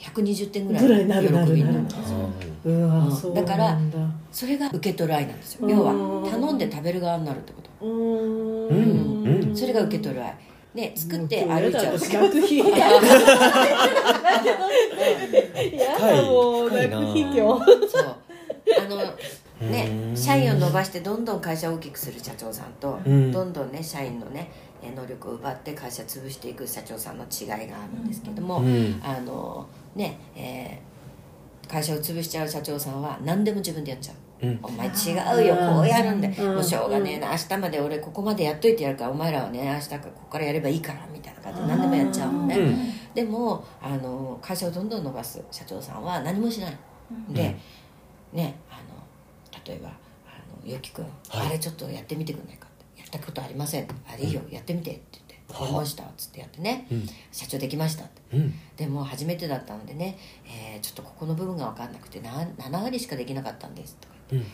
[0.03, 1.87] 120点ぐらいぐらいなるなる喜びになるん。
[1.87, 1.95] で
[3.17, 3.45] すよだ。
[3.45, 3.79] から
[4.33, 5.67] それが受け取る愛なんですよ。
[5.67, 5.71] うん。
[5.71, 7.69] 要は頼んで食べる側になるってこと。
[9.55, 10.35] それが受け取る愛。
[10.75, 11.99] ね作って歩いちゃう。
[11.99, 12.59] 学費
[15.79, 18.17] やだもう深いな学費今日そう。
[18.81, 18.97] あの
[19.71, 20.17] ねうん。
[20.17, 23.31] 社員を伸ばしてどんどん会社を大きくする社長さんと、うん。
[23.31, 24.51] どんどんね社員のね
[24.83, 27.59] えー能力を奪って会社潰していく社長さんの違いがあ
[27.95, 29.01] るんですけども、うん。
[29.05, 30.93] あのねえー
[31.69, 34.47] 会社を潰しちゃう社長さんは何でも自分でやっちゃう。
[34.47, 34.59] うん。
[34.63, 36.55] お前違うよこうやるんでうん。
[36.57, 37.31] もうしょうがねえな。
[37.31, 42.77] 明日まで俺ここまでやっといてやるからお前らはね明日からここからやればいいからみたいな感じで何でもやっちゃうのね、うん。
[43.15, 46.77] でもあの会社をどんどん伸ばす社長さんは何もしない、
[47.31, 47.57] で
[48.35, 49.89] ねあの例えば
[50.29, 51.47] 「あのゆきくん、はい。
[51.47, 55.21] あれちょっとやってみてくんないか」って「やったことありません」あれいいよやってみて」って
[55.53, 58.37] 言って「はわかりました」っつってやってねうん「社長できました」って。
[58.37, 58.55] うん。
[58.77, 64.45] でも初めてだったのでね、えーちょっとここの部分が分かんなくてな7割しかできなかったんです」とかうんうん。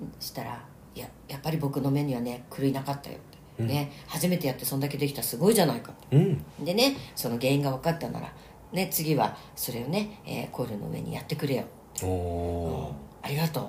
[0.00, 3.62] 言ってしたら「いややっぱり僕の目にはね狂いなかったよ」って。
[3.62, 3.66] うん。
[3.68, 6.16] ね、初めてやってそんだけできたらすごいじゃないかって。
[6.16, 6.64] うん。
[6.64, 8.32] でねその原因が分かったなら、
[8.72, 11.64] ね、次はそれをね、えーコイルの上にやってくれよ、
[12.02, 13.60] おおありがと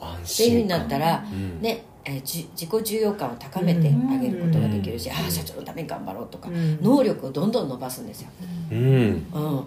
[0.00, 1.60] う安っていうふうになったら、うん。
[1.60, 5.16] ねえーじ自己重要感を高めてあげることができるし、うん。
[5.16, 6.82] ああ社長のために頑張ろうとか、うん。
[6.82, 8.30] 能力をどんどん伸ばすんですよ、
[8.72, 8.78] うん。
[8.80, 9.64] うん、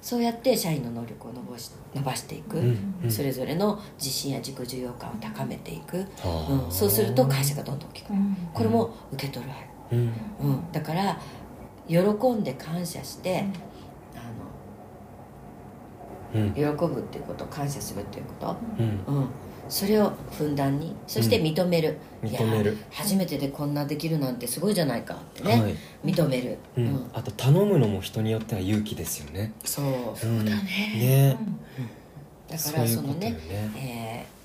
[0.00, 2.94] そうやって社員の能力を伸ばし伸ばしていく、うん。
[3.04, 3.10] うん。
[3.10, 6.04] それぞれの自信や自己重要感を高めていく、は
[6.48, 6.64] あ。
[6.66, 8.22] うん、そうすると会社がどんどん大きくなる。
[8.54, 9.52] これも受け取る。
[9.92, 10.12] 愛うん。
[10.40, 11.20] うん、だから
[11.86, 13.44] 喜んで感謝して、
[16.34, 16.40] うん。
[16.42, 18.98] あの喜ぶっていうこと感謝するっていうこうん。
[19.04, 19.26] と、うん、
[19.70, 22.72] それをふんだんにそして認める、うん認める。
[22.72, 25.74] いや初めてでこんなできるなんてすごいじゃないかってね、はい。
[26.04, 26.86] 認める、ううん。
[26.88, 29.52] ん、あと頼むのも人によっては勇気ですよね。
[29.64, 29.86] そう。
[30.22, 30.44] うん。
[30.44, 30.52] ね。
[30.52, 31.38] ね。
[32.48, 33.38] だからそのそうねね。
[33.76, 34.40] えー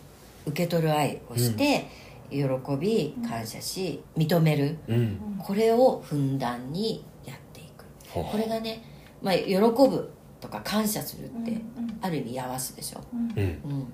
[0.48, 1.88] 受け取る愛をして、
[2.30, 2.44] 喜
[2.80, 4.78] び感謝し認める。
[4.88, 5.20] うん。
[5.40, 7.84] これをふんだんにやっていく。
[8.14, 8.84] これがね、
[9.24, 11.62] まあ、喜ぶとか感謝するって、うん
[12.02, 13.42] ある意味やわすでしょ、うん。
[13.42, 13.88] うん、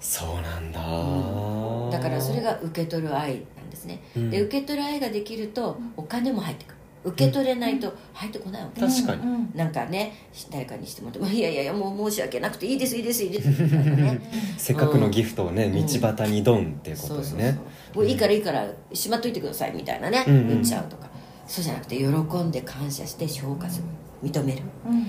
[0.00, 4.30] そうなんだ、だからそれが受け取る愛なんですね、うん。
[4.30, 6.74] で受け取る愛ができるとお金も入ってくる。
[7.04, 9.22] 受け取れないと入ってこないわけ、確かに。
[9.22, 9.50] うん。
[9.54, 10.12] なんかね
[10.50, 13.48] 誰かにしてもいやいやいやもう申し訳なくていいですいいですいいです。
[13.48, 14.20] ね。
[14.58, 15.86] せっかくのギフトをね、うん。
[15.86, 17.58] 道端にドンっていうことそうそうそうよね
[17.94, 20.48] もういいからいいからしまっといてくださいみたいなね、うんうん。
[20.48, 21.08] 言っちゃうとか。
[21.46, 23.84] そうじゃなくて喜んで感謝して評価する。
[24.22, 24.96] 認める、うん。
[24.96, 25.06] うん、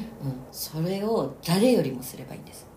[0.51, 2.67] それを誰よりもすればいいんです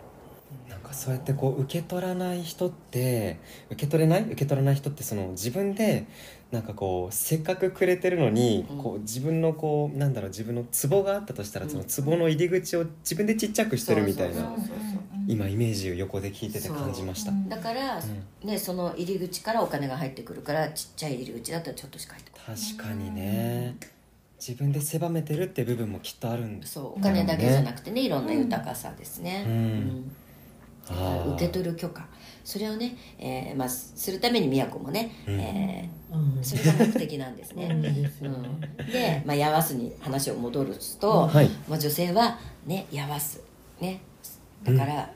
[0.92, 3.38] そうやってこう受け取らない人って
[3.70, 4.22] 受け取れない？
[4.22, 6.06] 受け取らない人ってその自分で
[6.50, 8.78] なんかこうせっかくくれてるのに、うん。
[8.78, 11.70] こう自分のこうなんだろう自分のツボがあったとしたら、うん。
[11.70, 14.54] そのツボの入り口を自分でちっちゃくしてるみたいな
[15.26, 18.00] 今イメージを横で聞いてて感じました、だから、
[18.44, 23.76] ね、その入り口からお金が入ってくるからちっちゃい入り口だったらちょっとしか入ってこ確かにね。
[24.44, 26.98] 自分で狭めてるって部分もきっとあるんですそう。
[26.98, 30.12] お金だけじゃなくてねいろんな豊かさですね、うん
[30.90, 32.06] 受け取る許可。
[32.44, 35.40] それをね、えーまあ、するために宮古もね、うん。
[35.40, 36.38] えうん。
[36.40, 38.60] ーそれが目的なんですね、うん。
[38.90, 41.48] でまあ、やわすに話を戻ると、はい。
[41.68, 43.40] まあ、女性はねやわす。
[43.80, 44.00] ね。
[44.64, 45.10] だから、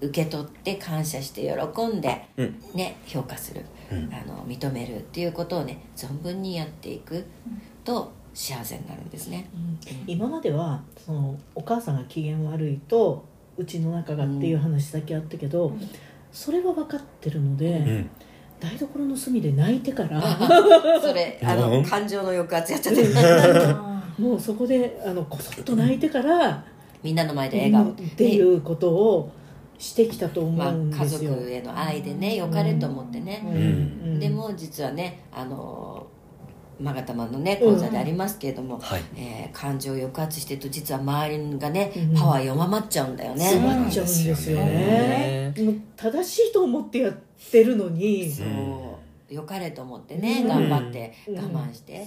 [0.00, 2.60] 受け取って感謝して喜んで、うん。
[2.74, 4.12] ね、評価する、うん。
[4.12, 7.24] あの認めるっていうことをね存分にやっていく
[7.84, 9.48] と幸せになるんですね。
[9.54, 9.78] うん。
[10.06, 13.24] 今まではそのお母さんが機嫌悪いと
[13.56, 15.80] うちの中がっていう話だけあったけど、ん。
[16.32, 18.10] それは分かってるので、うん。
[18.60, 20.20] 台所の隅で泣いてから
[21.00, 21.84] それあのうん。
[21.84, 23.14] 感情の抑圧やっちゃってる。
[24.18, 26.64] もうそこであのこそっと泣いてから、
[27.02, 27.82] みんなの前で笑顔。
[27.82, 29.32] うんっていうことを
[29.78, 31.34] してきたとまあ、思うん家ですよ。
[31.34, 34.18] 族への愛でね良かれと思ってね、うん。
[34.20, 36.06] でも実はねあの
[36.80, 39.02] 勾玉のね講座でありますけれども、はい。
[39.16, 42.14] えー感情を抑圧してると実は周りがね、うん。
[42.14, 45.54] パワー弱まっちゃうんだよね、詰まっちゃうんですよね。
[45.56, 47.12] もう正しいと思ってやっ
[47.50, 48.46] てるのに、そう。
[48.46, 48.94] うん
[49.30, 50.48] 良かれと思ってね、うん。
[50.48, 51.36] 頑張ってうん。
[51.36, 52.06] 我慢して、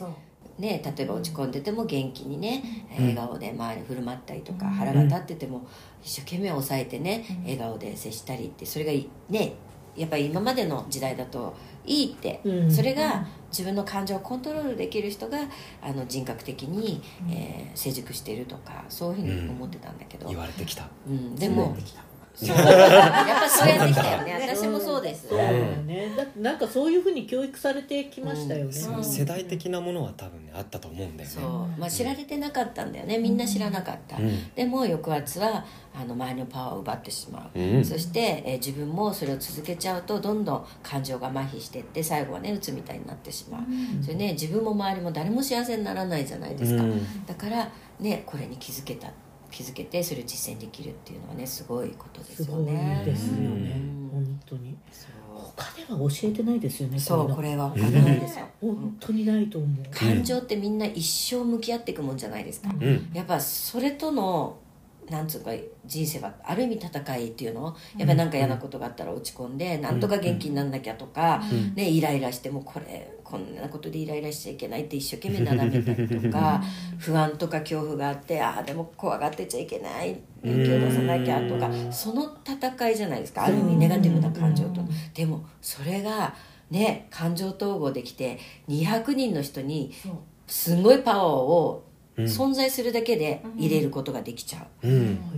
[0.60, 2.64] ね、例えば落ち込んでても元気にね、
[2.98, 3.10] うん。
[3.10, 4.72] 笑顔で周りに振る舞ったりとか、うん。
[4.74, 5.68] 腹が立ってても
[6.04, 7.42] 一生懸命抑えてね、うん。
[7.44, 9.54] 笑顔で接したりってそれがいね
[9.98, 11.56] やっぱり今までの時代だと
[11.86, 12.72] いいって、うん。
[12.72, 15.40] それが自分の感情をコントロールできる人が
[15.82, 17.32] あの人格的に、うん。
[17.34, 20.88] えー成熟しているとかそういうふうに思ってたんだけど、言われてきた。
[21.08, 21.36] うん。
[21.36, 21.76] でも
[22.34, 22.48] そう。
[22.50, 26.14] やっぱそうやってきたよね私もそうです、そうだよね。
[26.16, 28.80] だってなんかそういうふうに教育されてきましたよね。
[28.98, 31.44] うん世代的なものは多分ねあったと思うんだよそう。
[31.44, 33.18] ね、まあ、知られてなかったんだよね。
[33.18, 34.54] みんな知らなかった、うん。
[34.54, 37.86] でも抑圧はあの周りのパワーを奪ってしまう、うん。
[37.86, 43.62] そして、えー自分もそれを続けちゃうとどんどん感情が麻痺していって最後はね鬱みたいになってしまう、
[44.04, 47.26] それね自分も周りも誰も幸せにならないじゃないですか、うん。
[47.26, 47.70] だから
[48.00, 49.10] ねこれに気づけた
[49.50, 53.74] 気づけてそれを実践できるっていうのはねすごいことですすごいよねですよね。
[53.76, 54.10] うん。
[54.12, 54.76] 本当に。
[55.58, 56.98] そ他では教えてないですよね。
[56.98, 57.70] うそうここれは。
[57.70, 57.94] 分かん。
[58.06, 59.86] ないですよ、本当にないと思う。
[59.92, 63.10] 感情ってみんな一生向き合っていくもんじゃないですか、うん。
[63.14, 64.58] やっぱそれとの
[65.10, 65.52] なんつうか
[65.86, 71.74] 人生はある意味戦いっていうのやっぱりなんか嫌なことがあったら落ち込んで、なんとか元気になんなきゃとか、うん。
[71.76, 76.64] ね、イライラしてもこれこんなことでイライラしちゃいけないって一生懸命並べたりとか
[76.98, 83.44] 不安とか恐怖があってああでも怖がってちゃいけない勇気を出さなきゃとかその戦いじゃないですか。
[83.44, 84.82] ある意味ネガティブな感情と。
[85.14, 86.34] でもそれが
[86.72, 88.40] ね感情統合できて
[88.70, 89.92] 200人の人に
[90.48, 91.84] すごいパワーを
[92.16, 92.26] うん。
[92.26, 95.18] 存在するだけで入れることができちゃう、うん。
[95.18, 95.38] すご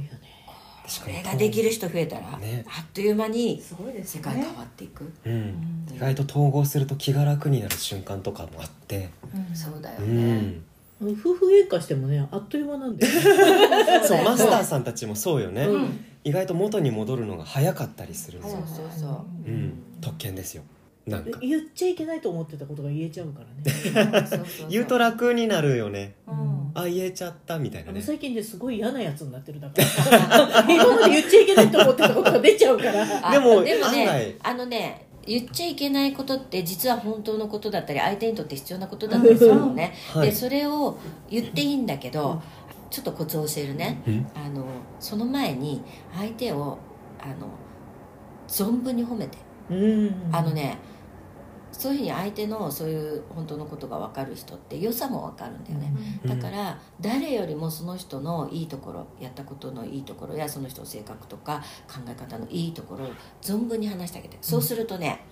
[0.97, 1.11] いよね。
[1.11, 2.65] 確かにこれができる人増えたら、ね。
[2.67, 9.55] あっという間にすごいです世界変わっていく、うん、意外と統合すると気が楽になる瞬間とかもあって、うん。
[9.55, 10.63] そうだようね、ん、
[11.01, 13.07] 夫婦喧嘩してもね、あっという間なんだ。
[14.05, 16.05] そうマスターさんたちもそうよね、うん。
[16.23, 19.11] 意外と元に戻るのが早かったりするんですそうよ、そうそう。
[19.47, 20.63] うん、特権ですよ。
[21.07, 21.39] なんか。
[21.39, 24.25] 言っちゃいけないと思ってたことが言えちゃうからね。
[24.27, 24.69] そうそうそう。
[24.69, 26.13] 言うと楽になるよね。
[26.27, 27.97] うんあ言えちゃったみたいなね。
[27.97, 29.73] あの最近ですごい嫌なやつになってるだか
[30.09, 30.65] ら。
[30.69, 33.27] 今まで言っちゃいけないと思ってたことが出ちゃうから。
[33.27, 40.29] あでもでもねあのね言っちゃいけないことって実は本当のことだったり相手にとって必要なことだったりするのね、はい。
[40.29, 40.97] でそれを
[41.29, 42.41] 言っていいんだけど、
[42.89, 44.27] ちょっとコツを教えるね、うん。
[44.33, 44.65] あの
[44.99, 45.83] その前に
[46.15, 46.77] 相手を
[47.19, 47.47] あの
[48.47, 49.37] 存分に褒めて、
[49.69, 50.29] うん。
[50.31, 50.77] あのね
[51.71, 55.93] そういうふうに相手のそういう本当のことが分かる人って良さも分かるんだよね、
[56.23, 56.39] うん。
[56.39, 63.09] だから誰よりもその人のいいところやったことのいいところやその人の性格とか考え方のいいところを
[63.41, 64.37] 存分に話してあげて。
[64.41, 65.23] そうするとね、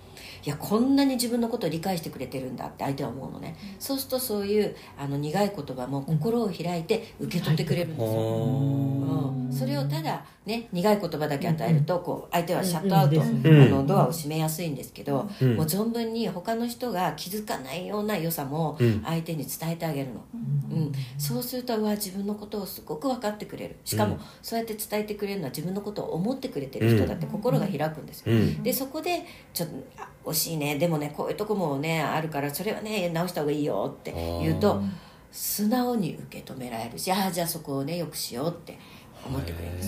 [0.44, 3.56] いやこんなに自分のことを理解してくれてるんだって相手は思うのね。
[3.78, 13.42] そうするとそういうあの苦い言葉も心を開いて受け取ってくれるんですよ、うん、それをただね苦い言葉だけ与えるとこう相手はシャットアウト、うん。
[13.44, 13.62] うん。
[13.62, 15.56] あのドアを閉めやすいんですけど、うん。
[15.56, 19.02] もう存分に他の人が気づかないような良さもうん。
[19.04, 20.24] 相手に伝えてあげるの、
[20.70, 20.92] うん。
[21.18, 23.76] そうするとうわ自分のことをすごく分かってくれる。
[23.84, 24.20] しかも、うん。
[24.42, 28.62] そうやって伝えてくれるのは自分のことを思ってくれてる人だって心が開くんですよ、うん。
[28.62, 30.76] でそこでちょっとあ惜しいね。
[30.76, 34.82] でもねこういうとこもねあるからそれはね直した方がいいよって言うと
[35.30, 38.78] 素直に受け止められるしああじゃあそこをねよくしようって
[39.26, 39.82] 思ってくれるんで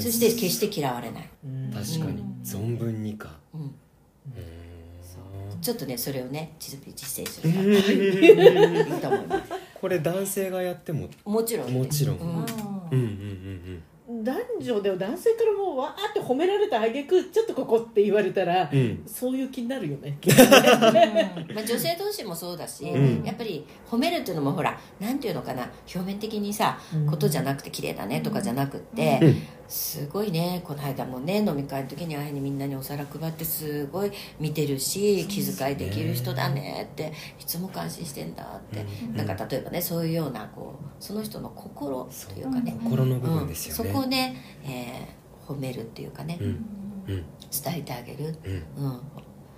[0.00, 1.72] すそして決して嫌われない、うん。
[1.72, 2.22] 確かに。
[2.44, 3.30] 存分にか。
[3.54, 3.70] うん、うん。
[5.60, 7.64] ちょっとねそれをね実実践するから。
[7.64, 9.52] いいと思います。
[9.80, 11.08] これ男性がやっても。
[11.24, 12.18] もちろんもちろん。
[12.18, 12.40] うんうんうん
[12.92, 13.82] うん
[14.22, 18.78] 男女でも男性からもうわーって褒められたあげくちょっとここって言われたら、うん。
[18.78, 20.18] うんそういう気になるよね。
[21.54, 23.24] まあ、女性同士もそうだし、うん。
[23.24, 27.06] やっぱり褒めるっていうのもほらなんていうのかな表面的にさ、うん。
[27.06, 30.62] ことじゃなくて綺麗だねとかじゃなくって、うんすごいね。
[30.64, 39.16] この間もね飲み会の時にああいうふうにみんなにお皿配ってすごい見てるし気遣いできる人だねっていつも感心してんだって、うん。
[39.16, 46.46] なんか例えばねそういうようなこうその人の心というかね、心の部うん分ですよそねこをね、えー褒めるっていうかね、うん。
[46.46, 46.56] うん。
[47.06, 47.24] 伝
[47.78, 48.36] えてあげる、
[48.76, 48.84] うん。
[48.84, 49.00] うん、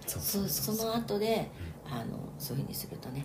[0.07, 0.47] そう。
[0.47, 1.51] そその後で、
[1.87, 3.25] あのそういうふうにするとね、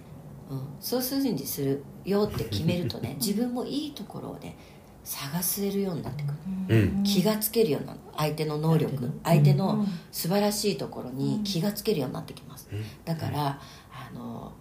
[0.49, 4.55] うん、そういうふうにするよって決めるとね 自分もいいところをね
[5.03, 6.27] 探せるようになってく
[6.67, 7.03] る、うん。
[7.03, 7.99] 気がつけるようになる。
[8.15, 9.11] 相手の能力。
[9.23, 12.69] 相手の素晴らしいところに気がつけるようになってきます。
[12.71, 12.83] うん。
[13.03, 13.59] だから
[13.91, 14.51] あの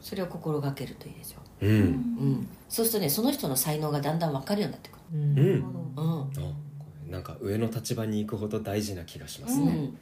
[0.00, 1.70] それを心がけるといいですよ、うん。
[1.70, 5.34] うん、そうするとねその人の才能がだんだん分かるようになってくうんうん。
[5.34, 6.28] るうん、あ
[6.78, 9.62] これなんか上の立場に行くほど大事な気がしますね。
[9.62, 9.98] うん、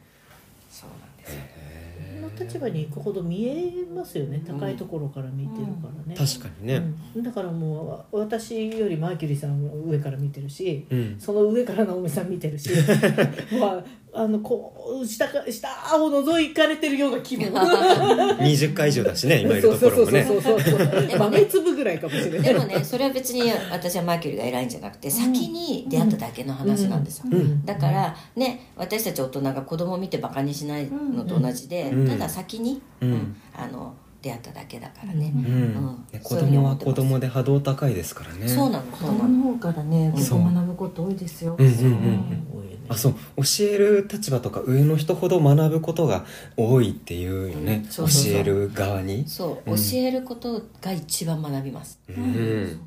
[0.69, 1.41] そうなんですよ。
[1.41, 1.84] へ
[2.25, 4.43] の立場に行くほど見えますよね。
[4.45, 6.81] 高いところから見てるからね、ー確かにね。
[7.15, 7.23] うん。
[7.23, 11.15] だからもう私よりマーキュリーさんを上から見てるしうん。
[11.19, 12.69] その上から直美さん見てるし
[13.59, 13.83] まあ
[14.15, 15.67] あのこう下か下
[16.01, 17.47] を覗かれてるような気分。
[17.53, 20.23] 20回以上だしね 今いるところもね。
[20.23, 22.41] そうそうそうそうそう豆粒ぐらいかもしれない。
[22.41, 27.65] でもねそれは別に私はマーキュリーが偉いんじゃなくて先に出会っただけの話なんですよ、うん。
[27.65, 32.07] だからね私たち大人が子供を見てバカにしないのと同じで、うん。
[32.07, 33.35] ただ先に、うん。
[33.55, 35.43] あの出会っただけだからね、うん。
[35.43, 36.05] うん。
[36.11, 38.47] ね子供は子供で波動高いですからね。
[38.47, 39.45] そうなの子供の。
[39.45, 43.13] 方からね学ぶこと多いですよ、うんうんうんうんあそう。
[43.37, 46.25] 教える立場とか上の人ほど学ぶことが
[46.57, 49.27] 多いっていうよね、教える側に。
[49.27, 49.77] そう、うん。
[49.77, 51.99] 教えることが一番学びます。
[52.09, 52.79] うん、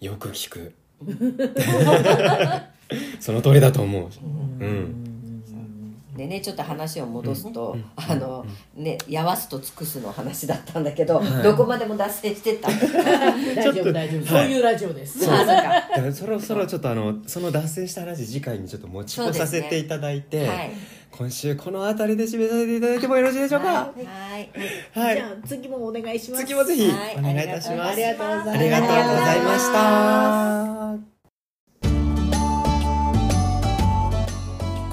[0.00, 0.72] よく聞く。
[3.20, 4.08] その通りだと思う。
[4.60, 5.13] うん
[6.16, 8.46] でねちょっと話を戻すと、うんあの
[8.76, 11.42] ね「やわすと尽くす」の話だったんだけど、はい。
[11.42, 12.68] どこまでも脱線して った。
[12.70, 12.78] 大
[13.72, 14.26] 丈夫大丈夫。
[14.26, 16.12] そういうラジオです、あそう。
[16.12, 20.70] そろそろちょっとあのその脱線した話次回にちょっと持ち越させていただいて、はい。
[21.10, 23.68] 今週この辺りで締めさせていただいてもよろしいでしょうか？
[23.68, 24.98] はい。
[24.98, 26.44] はい、じゃあ次もお願いします。
[26.44, 28.50] 次もぜひはいお願いいたします、ありがとうございます。
[28.50, 31.14] ありがとうございました。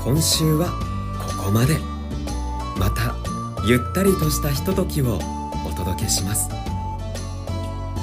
[0.03, 0.90] 今週はこ
[1.51, 1.77] まで。
[2.77, 3.15] また
[3.65, 5.19] ゆったりとしたひとときを
[5.65, 6.49] お届けします。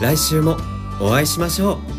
[0.00, 0.56] 来週も
[1.00, 1.97] お会いしましょう。